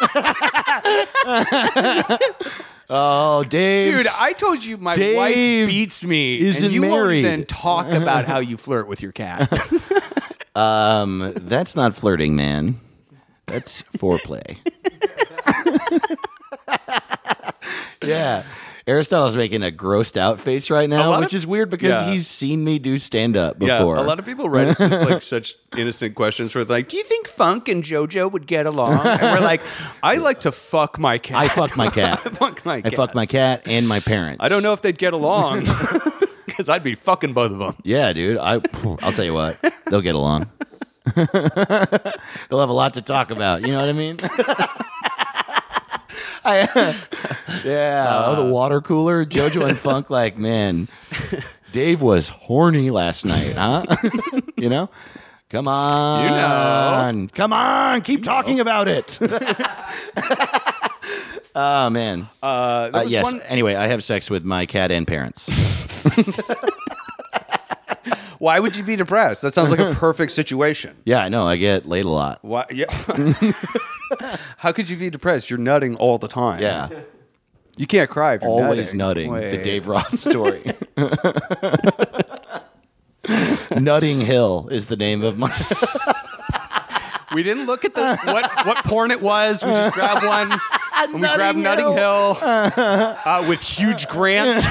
[2.90, 3.96] oh, Dave.
[3.96, 7.24] Dude, I told you my Dave wife beats me, isn't and you won't married.
[7.24, 9.50] even talk about how you flirt with your cat.
[10.56, 12.80] um that's not flirting, man.
[13.46, 14.58] That's foreplay.
[18.04, 18.44] yeah.
[18.88, 22.10] Aristotle's making a grossed out face right now, which of- is weird because Yeah.
[22.10, 23.96] he's seen me do stand up before.
[23.96, 27.04] Yeah, a lot of people write us like such innocent questions where like, "Do you
[27.04, 29.60] think Funk and JoJo would get along?" And we're like,
[30.02, 31.36] "I like to fuck my cat.
[31.36, 32.22] I fucked my cat.
[32.26, 32.80] I fuck my.
[32.82, 34.42] I fucked my cat and my parents.
[34.42, 35.64] I don't know if they'd get along
[36.46, 37.76] because I'd be fucking both of them.
[37.84, 38.38] Yeah, dude.
[38.38, 38.54] I
[39.02, 39.58] I'll tell you what.
[39.90, 40.50] They'll get along.
[41.14, 43.62] they'll have a lot to talk about.
[43.62, 44.16] You know what I mean?
[46.44, 46.94] I,
[47.64, 48.24] yeah.
[48.26, 49.24] oh, the water cooler.
[49.24, 50.88] Jojo and Funk, like, man,
[51.72, 53.84] Dave was horny last night, huh?
[54.56, 54.88] you know?
[55.50, 56.24] Come on.
[56.24, 57.28] You know.
[57.34, 58.02] Come on.
[58.02, 59.18] Keep talking about it.
[61.54, 62.28] oh, man.
[62.42, 63.24] Uh, Uh, yes.
[63.24, 65.48] one- Anyway, I have sex with my cat and parents.
[68.38, 69.42] why would you be depressed?
[69.42, 70.96] That sounds like a perfect situation.
[71.04, 71.46] Yeah, I know.
[71.46, 72.38] I get laid a lot.
[72.42, 72.66] Why?
[72.70, 72.86] Yeah.
[74.58, 75.50] How could you be depressed?
[75.50, 76.60] You're nutting all the time.
[76.62, 76.88] Yeah.
[77.76, 79.32] You can't cry if you're Always nutting.
[79.32, 79.50] nutting.
[79.50, 80.64] The Dave Ross story.
[83.76, 85.52] Nutting Hill is the name of my.
[87.34, 89.62] We didn't look at the what what porn it was.
[89.62, 90.50] We just grabbed one.
[90.96, 94.64] And we grabbed Nutting Nutting Hill uh, with huge Grant.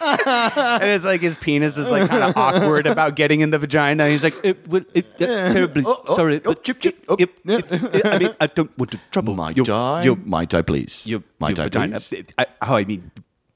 [0.00, 4.08] And it's like his penis is like kind of awkward about getting in the vagina.
[4.08, 6.36] He's like, it, would- it, uh, terribly oh, oh, sorry.
[6.44, 7.60] oh, but chip, chip, oh, if- yeah.
[7.72, 11.06] if- I mean, I don't want to trouble My your, tie, your, my tie, please.
[11.06, 12.00] your, my your tie, vagina.
[12.00, 12.26] please.
[12.38, 13.10] I, how I mean,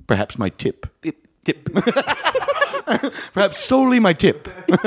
[0.06, 0.86] Perhaps my tip.
[1.02, 1.16] tip.
[1.44, 1.68] tip.
[3.32, 4.48] Perhaps solely my tip.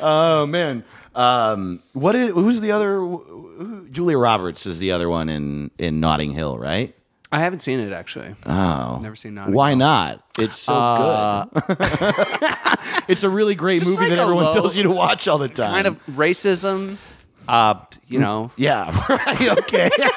[0.00, 0.84] oh man.
[1.14, 2.98] Um, what is who's the other?
[2.98, 6.94] Who, Julia Roberts is the other one in in Notting Hill, right?
[7.32, 8.34] I haven't seen it actually.
[8.46, 9.78] Oh, Never seen Notting Why Hill.
[9.78, 10.24] not?
[10.38, 11.76] It's so good.
[13.08, 15.38] it's a really great movie like that a everyone low- tells you to watch all
[15.38, 15.70] the time.
[15.70, 16.98] Kind of racism.
[17.48, 17.74] Uh,
[18.08, 18.90] you know, Yeah.
[19.08, 19.48] Right.
[19.58, 19.90] Okay.
[19.90, 20.10] okay.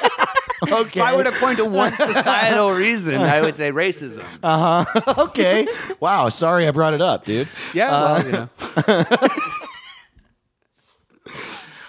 [0.62, 4.24] If I were to point to one societal reason, I would say racism.
[4.42, 5.14] Uh-huh.
[5.28, 5.66] Okay.
[6.00, 6.28] Wow.
[6.28, 7.48] Sorry, I brought it up, dude.
[7.72, 8.48] yeah, well, you know.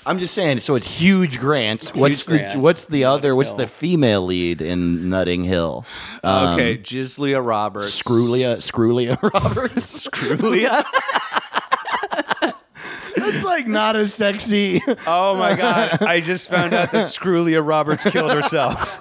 [0.05, 0.59] I'm just saying.
[0.59, 1.89] So it's Huge Grant.
[1.95, 2.53] what's Grant.
[2.53, 3.35] the What's the other?
[3.35, 5.85] What's the female lead in Nutting Hill?
[6.23, 8.01] Um, okay, Gislia Roberts.
[8.01, 8.57] Screwlia.
[8.57, 10.07] Screwlia Roberts.
[10.07, 10.83] Screwlia?
[13.15, 14.81] That's like not as sexy.
[15.05, 16.01] oh my god!
[16.01, 18.99] I just found out that Screwlia Roberts killed herself.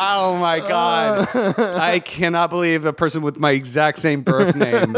[0.00, 1.28] Oh my god!
[1.58, 4.96] I cannot believe a person with my exact same birth name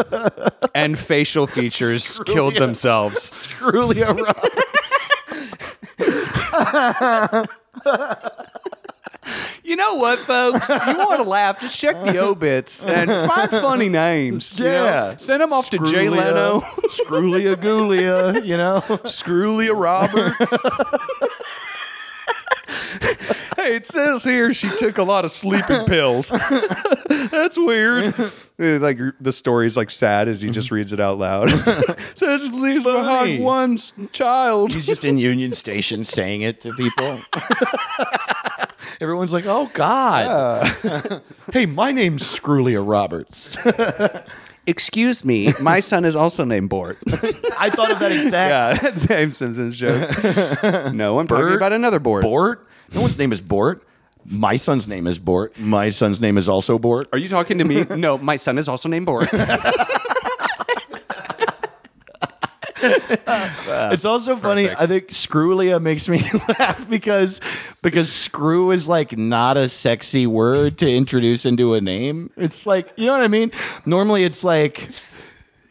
[0.75, 3.31] and facial features killed themselves.
[3.31, 4.63] Screwlia Roberts.
[9.65, 10.69] You know what, folks?
[10.69, 11.61] You want to laugh?
[11.61, 14.59] Just check the obits and find funny names.
[14.59, 14.85] you know?
[14.85, 15.17] Yeah.
[15.17, 18.45] Send them off to Jay Leno, Screwlia Goolia.
[18.45, 18.81] You know.
[19.05, 20.53] Screwlia Roberts.
[23.63, 26.31] hey, it says here she took a lot of sleeping pills.
[27.09, 28.15] That's weird.
[28.59, 30.77] Like the story's like sad as he just mm-hmm.
[30.77, 31.51] reads it out loud.
[32.15, 32.99] says she leaves Funny.
[33.01, 34.73] behind one s- child.
[34.73, 37.19] He's just in Union Station saying it to people.
[39.01, 43.57] Everyone's like, "Oh God." hey, my name's Screwlia Roberts.
[44.69, 46.99] Excuse me, my son is also named Bort.
[47.59, 50.23] I thought of that exact yeah, that's James Simpson's joke.
[50.95, 51.57] no, I'm talking Bert?
[51.57, 52.23] about another Bort.
[52.23, 52.69] Bort.
[52.95, 53.87] No one's name is Bort.
[54.25, 55.59] My son's name is Bort.
[55.59, 57.09] My son's name is also Bort.
[57.13, 57.85] Are you talking to me?
[57.97, 59.29] no, my son is also named Bort.
[62.83, 64.71] it's also funny.
[64.71, 66.23] I think Screwlia makes me
[66.59, 67.41] laugh because
[67.83, 72.31] because screw is like not a sexy word to introduce into a name.
[72.37, 73.53] It's like you know what I mean.
[73.87, 74.89] Normally, it's like.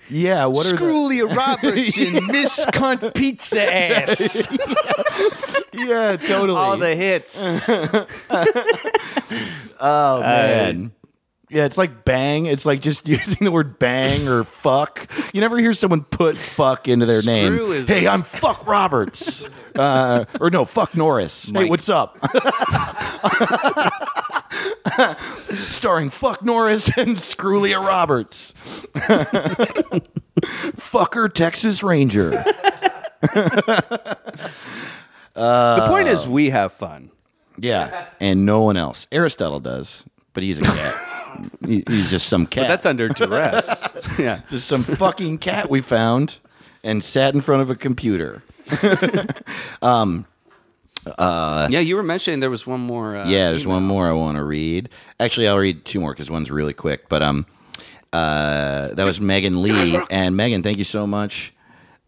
[0.09, 4.45] Yeah, what are the, Screwlia Robertson, Miss Cunt Pizza Ass.
[5.87, 6.57] Yeah, totally.
[6.57, 7.67] All the hits.
[9.79, 10.91] oh man.
[11.49, 12.45] Yeah, it's like bang.
[12.45, 15.07] It's like just using the word bang or fuck.
[15.33, 17.55] You never hear someone put fuck into their name.
[17.71, 19.45] Is- hey, I'm fuck Roberts.
[19.75, 21.47] uh, or no, fuck Norris.
[21.47, 21.69] Hey, Mike.
[21.69, 22.17] what's up?
[25.53, 28.53] Starring fuck Norris and Screwlia Roberts.
[30.77, 32.43] Fucker Texas Ranger.
[35.33, 37.11] The point is, we have fun.
[37.57, 39.07] Yeah, and no one else.
[39.11, 40.95] Aristotle does, but he's a cat.
[41.65, 42.67] He- he's just some cat.
[42.67, 43.87] That's under duress.
[44.19, 44.41] yeah.
[44.49, 46.39] just some fucking cat we found
[46.83, 48.43] and sat in front of a computer.
[51.17, 53.15] yeah, you were mentioning there was one more.
[53.15, 54.89] Uh, Yeah, there's one more I want to read.
[55.21, 57.07] Actually, I'll read two more because one's really quick.
[57.07, 57.45] But um,
[58.11, 61.53] uh, that was Megan Lee, and Megan, thank you so much.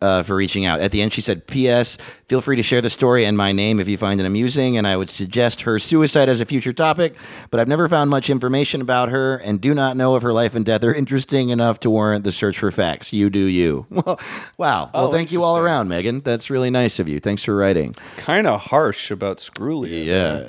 [0.04, 0.82] Uh, for reaching out.
[0.82, 1.97] At the end, she said, P.S.
[2.28, 4.86] Feel free to share the story and my name if you find it amusing, and
[4.86, 7.16] I would suggest her suicide as a future topic,
[7.51, 10.56] but I've never found much information about her and do not know if her life
[10.56, 13.14] and death are interesting enough to warrant the search for facts.
[13.14, 13.86] You do you.
[14.04, 14.20] Well,
[14.58, 14.89] wow.
[14.93, 16.20] Well, Oh, thank you all around, Megan.
[16.20, 17.20] That's really nice of you.
[17.22, 17.93] Thanks for writing.
[18.18, 20.06] Kind of harsh about Screwly.
[20.06, 20.43] Yeah.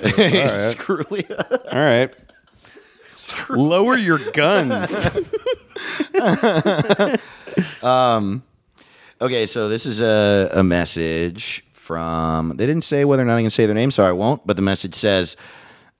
[0.73, 1.23] Screwly.
[1.73, 2.13] All right.
[3.49, 5.07] Lower your guns.
[9.21, 12.57] Okay, so this is a, a message from.
[12.57, 14.45] They didn't say whether or not I can say their name, so I won't.
[14.45, 15.37] But the message says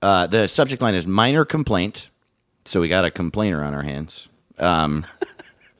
[0.02, 2.10] uh, the subject line is minor complaint.
[2.66, 4.28] So we got a complainer on our hands.
[4.58, 5.06] Um,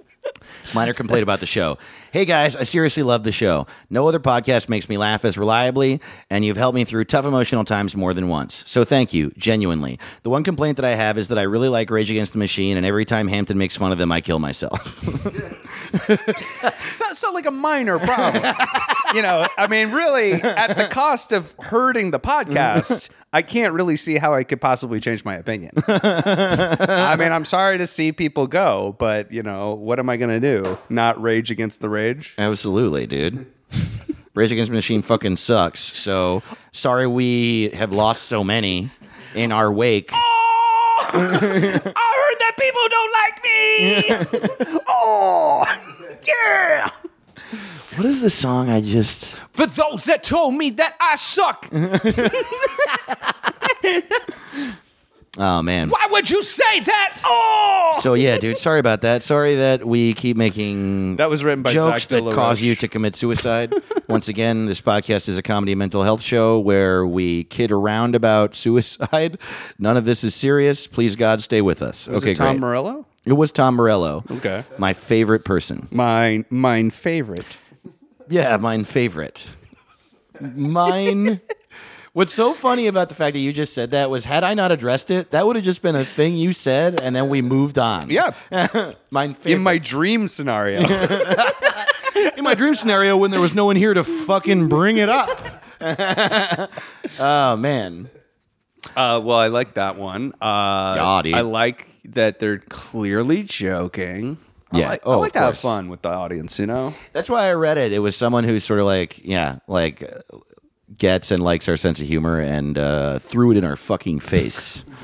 [0.75, 1.77] minor complaint about the show.
[2.17, 3.67] Hey guys, I seriously love the show.
[3.91, 6.01] No other podcast makes me laugh as reliably,
[6.31, 8.65] and you've helped me through tough emotional times more than once.
[8.67, 9.99] So thank you, genuinely.
[10.23, 12.79] The one complaint that I have is that I really like Rage Against the Machine,
[12.79, 14.99] and every time Hampton makes fun of them, I kill myself.
[16.95, 18.55] so, so like a minor problem.
[19.13, 23.97] you know, I mean, really, at the cost of hurting the podcast, I can't really
[23.97, 25.73] see how I could possibly change my opinion.
[25.87, 30.31] I mean, I'm sorry to see people go, but you know, what am I going
[30.31, 30.79] to do?
[30.89, 32.06] Not rage against the rage?
[32.39, 33.47] Absolutely, dude.
[34.35, 35.81] Rage Against the Machine fucking sucks.
[35.81, 36.43] So
[36.73, 38.91] sorry we have lost so many
[39.35, 40.11] in our wake.
[40.13, 41.09] Oh!
[41.13, 44.05] I heard that people don't like me.
[44.89, 45.65] oh,
[46.27, 46.91] yeah.
[47.97, 49.37] What is the song I just?
[49.53, 51.67] For those that told me that I suck,
[55.39, 55.91] Oh man.
[55.91, 57.19] why would you say that?
[57.25, 58.57] Oh, So yeah, dude.
[58.59, 59.23] Sorry about that.
[59.23, 62.63] Sorry that we keep making That was written by jokes Zach De that La cause
[62.63, 63.75] you to commit suicide.
[64.09, 68.55] Once again, this podcast is a comedy mental health show where we kid around about
[68.55, 69.37] suicide.
[69.79, 70.87] None of this is serious.
[70.87, 72.07] Please God, stay with us.
[72.07, 72.61] Was okay, it Tom great.
[72.61, 73.07] Morello?
[73.25, 74.25] it was Tom Morello.
[74.31, 74.65] Okay.
[74.79, 75.89] My favorite person.
[75.91, 77.59] Mine, mine favorite.
[78.29, 79.47] Yeah, mine favorite.
[80.41, 81.41] Mine.
[82.17, 84.73] What's so funny about the fact that you just said that was had I not
[84.73, 87.79] addressed it, that would have just been a thing you said, and then we moved
[87.79, 88.09] on.
[88.09, 88.33] Yeah.
[89.11, 89.53] mine favorite.
[89.57, 90.81] In my dream scenario.
[92.39, 95.63] in my dream scenario when there was no one here to fucking bring it up.
[97.19, 98.09] oh man.
[98.97, 100.33] uh, well, I like that one.
[100.41, 101.37] Uh, Yeah.
[101.37, 104.39] I like that they're clearly joking.
[104.73, 104.89] I Yeah.
[104.89, 106.95] like, Oh, I like to have fun with the audience, you know?
[107.13, 107.93] That's why I read it.
[107.93, 110.39] It was someone who's sort of like, yeah, like uh,
[110.97, 114.85] gets and likes our sense of humor and uh, threw it in our fucking face.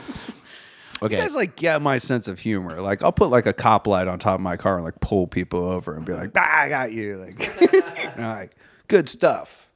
[1.03, 1.16] Okay.
[1.16, 2.80] You guys like get my sense of humor.
[2.80, 5.26] Like I'll put like a cop light on top of my car and like pull
[5.26, 7.16] people over and be like, ah, I got you.
[7.16, 7.72] Like,
[8.16, 8.53] know, like
[8.87, 9.68] good stuff.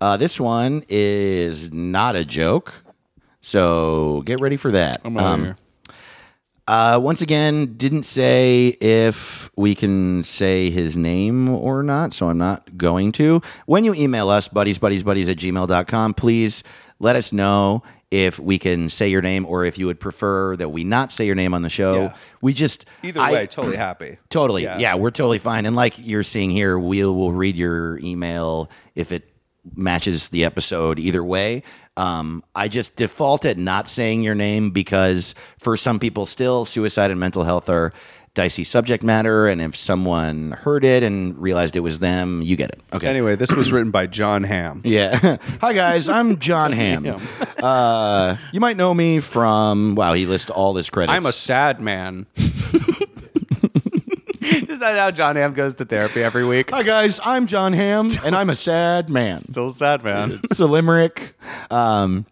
[0.00, 2.74] Uh, this one is not a joke.
[3.40, 4.96] So get ready for that.
[5.04, 5.56] I'm out Um, here.
[6.68, 12.36] Uh, once again, didn't say if we can say his name or not, so I'm
[12.36, 13.40] not going to.
[13.64, 16.62] When you email us, buddies, buddies, buddies at gmail.com, please
[16.98, 20.68] let us know if we can say your name or if you would prefer that
[20.68, 22.02] we not say your name on the show.
[22.02, 22.14] Yeah.
[22.42, 22.84] We just.
[23.02, 24.18] Either I- way, totally happy.
[24.28, 24.64] Totally.
[24.64, 24.78] Yeah.
[24.78, 24.94] Yeah.
[24.96, 25.64] we're totally fine.
[25.64, 29.26] And like you're seeing here, we will read your email if it
[29.74, 31.62] matches the episode either way.
[31.96, 37.10] Um, I just default at not saying your name because for some people, still suicide
[37.10, 37.92] and mental health are
[38.34, 42.70] dicey subject matter, and if someone heard it and realized it was them, you get
[42.70, 42.80] it.
[42.92, 43.08] Okay.
[43.08, 44.80] Anyway, this was written by Jon Hamm.
[44.84, 45.38] Yeah.
[45.60, 47.20] Hi guys, I'm Jon Hamm.
[47.58, 50.12] Uh, you might know me from wow.
[50.12, 51.16] He lists all his credits.
[51.16, 52.26] I'm a sad man.
[54.68, 56.70] Is that how Jon Hamm goes to therapy every week?
[56.70, 59.40] Hi guys, I'm Jon Hamm, and I'm a sad man.
[59.40, 60.40] Still a sad man.
[60.50, 61.34] It's a limerick.
[61.70, 62.24] Um,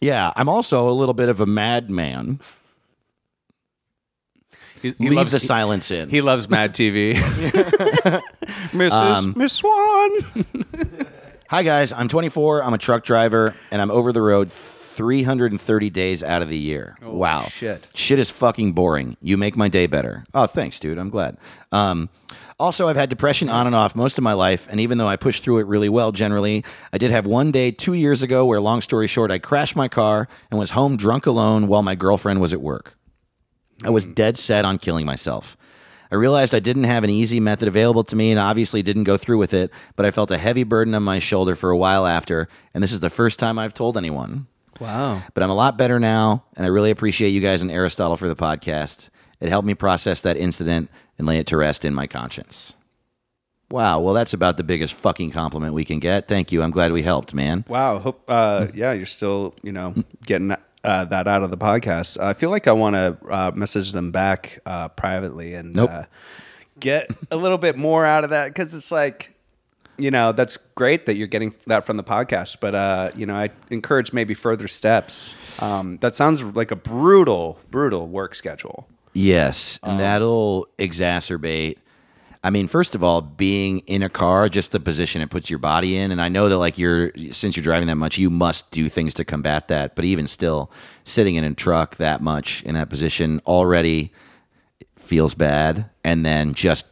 [0.00, 2.40] yeah, I'm also a little bit of a madman.
[4.80, 6.08] He, he Leave loves the silence in.
[6.08, 7.14] He loves Mad TV.
[8.70, 8.92] Mrs.
[8.92, 10.10] Um, Miss Swan.
[11.48, 12.62] Hi guys, I'm 24.
[12.62, 14.52] I'm a truck driver, and I'm over the road
[14.94, 16.96] 330 days out of the year.
[17.02, 17.88] wow, shit.
[17.94, 19.16] shit is fucking boring.
[19.20, 20.24] You make my day better.
[20.32, 20.98] Oh, thanks, dude.
[20.98, 21.36] I'm glad.
[21.72, 22.08] Um,
[22.58, 25.16] also, I've had depression on and off most of my life, and even though I
[25.16, 28.60] pushed through it really well generally, I did have one day two years ago where,
[28.60, 32.40] long story short, I crashed my car and was home drunk alone while my girlfriend
[32.40, 32.96] was at work.
[33.82, 35.56] I was dead set on killing myself.
[36.12, 39.16] I realized I didn't have an easy method available to me and obviously didn't go
[39.16, 42.06] through with it, but I felt a heavy burden on my shoulder for a while
[42.06, 44.46] after, and this is the first time I've told anyone.
[44.80, 45.22] Wow.
[45.34, 48.28] But I'm a lot better now, and I really appreciate you guys and Aristotle for
[48.28, 49.10] the podcast.
[49.40, 52.74] It helped me process that incident and lay it to rest in my conscience.
[53.70, 56.28] Wow, well, that's about the biggest fucking compliment we can get.
[56.28, 56.62] Thank you.
[56.62, 57.64] I'm glad we helped, man.
[57.66, 57.98] Wow.
[57.98, 58.22] Hope.
[58.28, 59.94] Uh, yeah, you're still, you know,
[60.24, 60.52] getting
[60.84, 62.20] uh, that out of the podcast.
[62.22, 65.90] I feel like I want to uh, message them back uh, privately and Nope.
[65.90, 66.02] uh,
[66.78, 69.33] get a little bit more out of that because it's like,
[69.96, 73.34] you know, that's great that you're getting that from the podcast, but uh, you know,
[73.34, 75.34] I encourage maybe further steps.
[75.60, 78.88] Um, that sounds like a brutal, brutal work schedule.
[79.12, 81.76] Yes, Um, and that'll exacerbate.
[82.42, 85.58] I mean, first of all, being in a car, just the position it puts your
[85.58, 88.70] body in, and I know that like you're since you're driving that much, you must
[88.70, 89.94] do things to combat that.
[89.94, 90.70] But even still,
[91.04, 94.12] sitting in a truck that much in that position already
[94.98, 96.86] feels bad, and then just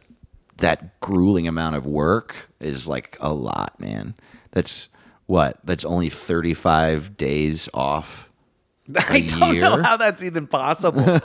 [0.57, 4.15] that grueling amount of work is like a lot, man.
[4.51, 4.89] That's
[5.25, 5.57] what?
[5.63, 8.29] That's only 35 days off.
[8.97, 11.03] I don't know how that's even possible.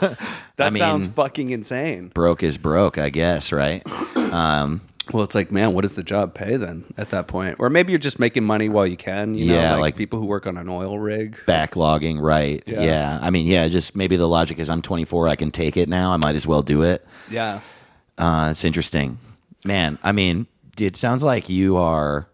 [0.57, 2.09] That mean- sounds fucking insane.
[2.13, 3.81] Broke is broke, I guess, right?
[4.29, 7.55] Um, Well, it's like, man, what does the job pay then at that point?
[7.59, 9.33] Or maybe you're just making money while you can.
[9.33, 11.35] You Yeah, know, like, like- people who work on an oil rig.
[11.47, 12.61] backlogging, right?
[12.67, 12.81] Yeah.
[12.81, 13.19] Yeah.
[13.21, 16.11] I mean, yeah, just maybe the logic is I'm 24, I can take it now.
[16.13, 17.05] I might as well do it.
[17.31, 17.61] Yeah.
[18.19, 19.17] Uh, it's interesting.
[19.63, 20.45] Man, I mean,
[20.77, 22.27] it sounds like you are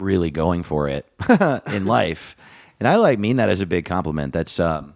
[0.00, 1.06] really going for it
[1.68, 2.34] in life.
[2.80, 4.32] And I like mean that as a big compliment.
[4.32, 4.94] That's um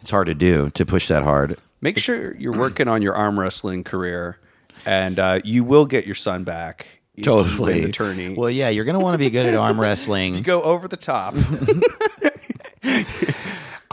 [0.00, 1.58] it's hard to do to push that hard.
[1.80, 4.38] Make sure you're working on your arm wrestling career,
[4.86, 6.86] and uh, you will get your son back.
[7.16, 7.80] if you win Totally.
[7.86, 8.34] the tourney.
[8.34, 10.34] Well, yeah, you're going to want to be good at arm wrestling.
[10.34, 11.34] you go over the top.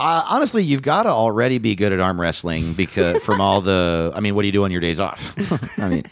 [0.02, 4.12] Uh, honestly, you've got to already be good at arm wrestling because from all the,
[4.12, 5.32] I mean, what do you do on your days off?
[5.78, 6.02] I mean,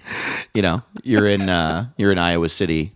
[0.55, 2.93] you know, you're in uh, you're in Iowa City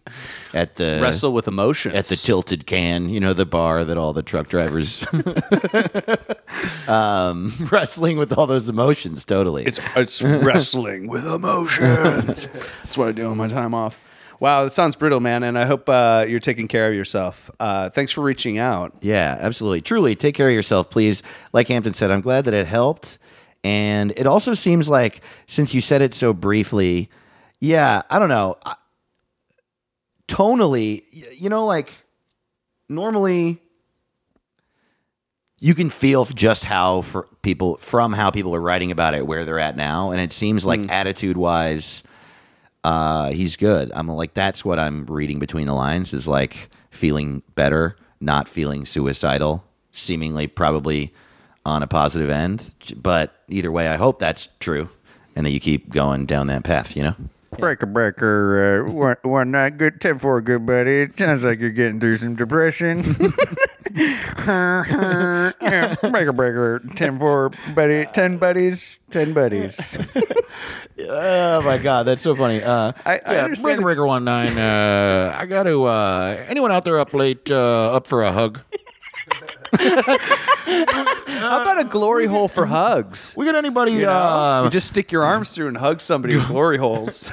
[0.53, 1.97] at the Wrestle with emotions.
[1.97, 5.05] at the Tilted Can, you know, the bar that all the truck drivers
[6.89, 9.25] um, wrestling with all those emotions.
[9.25, 9.65] Totally.
[9.65, 12.47] It's it's wrestling with emotions.
[12.85, 13.99] That's what I do on my time off.
[14.45, 15.43] Wow, that sounds brutal, man.
[15.43, 17.51] And I hope uh, you're taking care of yourself.
[17.59, 18.95] Uh, thanks for reaching out.
[19.01, 19.81] Yeah, absolutely.
[19.81, 21.23] Truly, take care of yourself, please.
[21.55, 23.17] Like Hampton said, I'm glad that it helped.
[23.65, 27.09] And it also seems like, since you said it so briefly,
[27.59, 28.59] yeah, I don't know.
[28.67, 28.75] I-
[30.29, 32.05] Tonally, y- you know, like
[32.87, 33.63] normally
[35.59, 39.47] you can feel just how for people from how people are writing about it where
[39.47, 42.03] they're at now and it seems like attitude wise
[42.85, 43.91] uh he's good.
[43.95, 48.87] I'm like that's what i'm reading between the lines is like feeling better not feeling
[48.87, 51.13] suicidal seemingly probably
[51.67, 52.75] on a positive end.
[52.97, 54.89] But either way i hope that's true
[55.37, 57.17] and that you keep going down that path you know
[57.59, 61.03] Breaker, breaker, uh, one, one night, good, 10 4, good buddy.
[61.03, 62.99] It sounds like you're getting through some depression.
[63.95, 65.53] yeah,
[66.03, 68.07] breaker, breaker, 10 4, buddy.
[68.07, 69.79] 10 buddies, 10 buddies.
[71.09, 73.65] oh my god that's so funny uh I, I yeah, understand.
[73.65, 77.95] breaker it's- breaker one nine uh i gotta uh anyone out there up late uh
[77.97, 78.61] up for a hug
[81.27, 83.35] How about a glory hole for hugs?
[83.37, 84.11] we got anybody You, know?
[84.11, 87.31] uh you just stick your arms through and hug somebody with glory holes.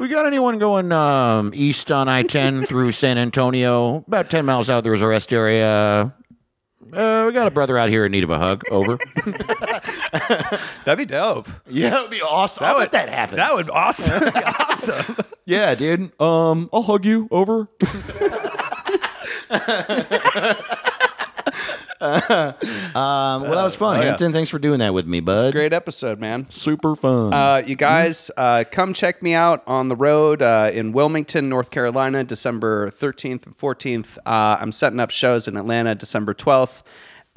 [0.00, 4.04] We got anyone going um, east on I 10 through San Antonio?
[4.06, 6.12] About 10 miles out, there's a rest area.
[6.92, 8.62] uh, we got a brother out here in need of a hug.
[8.70, 8.98] Over.
[10.84, 11.48] That'd be dope.
[11.68, 12.62] yeah, that would be awesome.
[12.64, 13.36] That would that happens.
[13.36, 14.20] That would awesome.
[14.32, 15.16] Be awesome.
[15.46, 16.20] Yeah, dude.
[16.20, 17.28] Um, I'll hug you.
[17.30, 17.68] Over.
[22.04, 24.06] Um, well, that was fun, Oh, yeah.
[24.08, 24.32] Hampton.
[24.32, 25.52] Thanks for doing that with me, bud.
[25.52, 26.46] Great episode, man.
[26.50, 27.32] Super fun.
[27.32, 31.70] Uh, you guys, uh, come check me out on the road uh, in Wilmington, North
[31.70, 34.18] Carolina, December 13th and 14th.
[34.26, 36.82] Uh, I'm setting up shows in Atlanta, December 12th.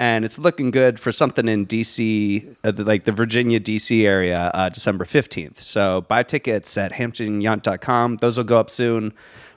[0.00, 4.68] And it's looking good for something in DC, uh, like the Virginia, DC area, uh,
[4.68, 5.58] December 15th.
[5.58, 8.18] So buy tickets at hamptonyount.com.
[8.18, 9.12] Those will go up soon.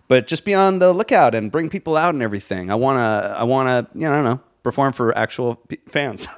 [0.08, 2.72] But just be on the lookout and bring people out and everything.
[2.72, 5.80] I want to, I want to, you know, I don't know, perform for actual p-
[5.88, 6.28] fans.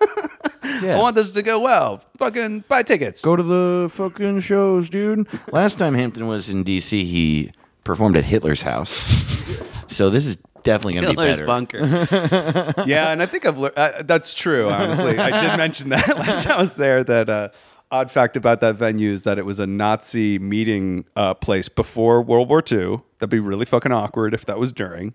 [0.81, 0.97] Yeah.
[0.97, 2.01] I want this to go well.
[2.17, 3.21] Fucking buy tickets.
[3.21, 5.27] Go to the fucking shows, dude.
[5.53, 7.51] Last time Hampton was in D.C., he
[7.83, 8.89] performed at Hitler's house.
[9.87, 11.45] so this is definitely going to be Hitler's better.
[11.45, 12.85] bunker.
[12.87, 13.77] yeah, and I think I've learned.
[13.77, 14.69] Uh, that's true.
[14.69, 17.03] Honestly, I did mention that last time I was there.
[17.03, 17.49] That uh,
[17.91, 22.21] odd fact about that venue is that it was a Nazi meeting uh, place before
[22.21, 23.01] World War II.
[23.19, 25.13] That'd be really fucking awkward if that was during.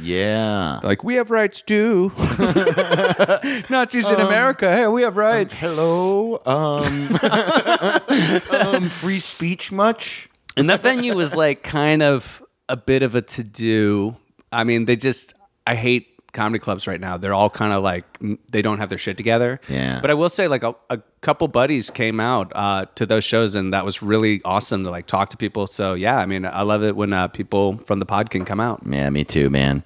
[0.00, 0.80] Yeah.
[0.82, 2.12] Like we have rights too.
[3.70, 4.70] Nazis in America.
[4.74, 5.54] Hey, we have rights.
[5.54, 6.40] Hello.
[6.46, 7.18] Um,
[8.50, 10.28] um, free speech much?
[10.56, 14.16] And that venue was like kind of a bit of a to do.
[14.52, 15.34] I mean, they just,
[15.66, 17.16] I hate comedy clubs right now.
[17.16, 18.04] They're all kind of like,
[18.50, 19.60] they don't have their shit together.
[19.68, 19.98] Yeah.
[20.00, 23.56] But I will say, like, a, a couple buddies came out uh, to those shows,
[23.56, 25.66] and that was really awesome to like talk to people.
[25.66, 28.60] So, yeah, I mean, I love it when uh, people from the pod can come
[28.60, 28.82] out.
[28.86, 29.82] Yeah, me too, man.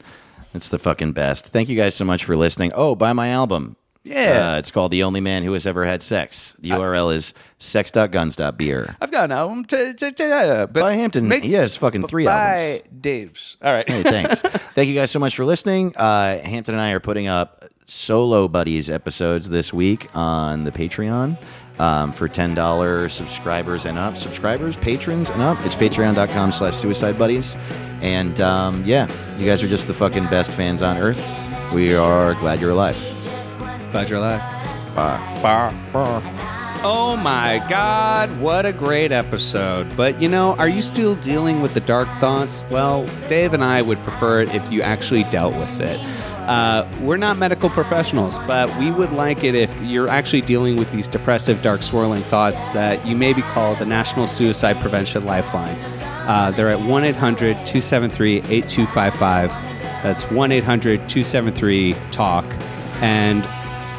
[0.53, 1.47] It's the fucking best.
[1.47, 2.73] Thank you guys so much for listening.
[2.75, 3.77] Oh, buy my album.
[4.03, 4.55] Yeah.
[4.55, 6.57] Uh, it's called The Only Man Who Has Ever Had Sex.
[6.59, 8.97] The URL is sex.guns.beer.
[9.01, 9.65] I've got an album.
[9.67, 11.29] To, to, to, uh, but By Hampton.
[11.29, 12.89] make- he has fucking three by albums.
[13.01, 13.57] Dave's.
[13.63, 13.89] All right.
[13.89, 14.41] Hey, thanks.
[14.75, 15.95] Thank you guys so much for listening.
[15.97, 21.37] Uh, Hampton and I are putting up solo buddies episodes this week on the Patreon.
[21.79, 25.59] Um, for ten dollars subscribers and up, subscribers, patrons and up.
[25.65, 27.57] It's patreon.com slash suicide buddies.
[28.03, 31.19] And um, yeah, you guys are just the fucking best fans on earth.
[31.73, 32.97] We are glad you're alive.
[34.09, 34.41] You're alive.
[34.95, 35.37] Bye.
[36.83, 39.95] Oh my God, what a great episode.
[39.97, 42.65] But you know, are you still dealing with the dark thoughts?
[42.71, 46.01] Well, Dave and I would prefer it if you actually dealt with it.
[46.49, 50.91] Uh, we're not medical professionals, but we would like it if you're actually dealing with
[50.91, 55.77] these depressive, dark, swirling thoughts that you may be called the National Suicide Prevention Lifeline.
[56.27, 59.51] Uh, they're at 1 800 273 8255.
[60.03, 62.45] That's 1 800 273 TALK.
[63.03, 63.45] And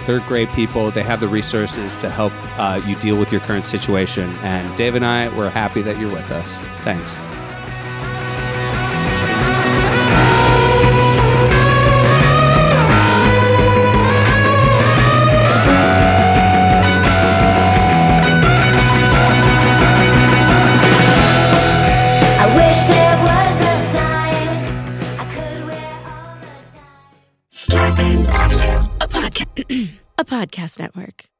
[0.05, 0.91] they're great people.
[0.91, 4.29] They have the resources to help uh, you deal with your current situation.
[4.41, 6.61] And Dave and I, we're happy that you're with us.
[6.83, 7.19] Thanks.
[30.17, 31.30] a podcast network.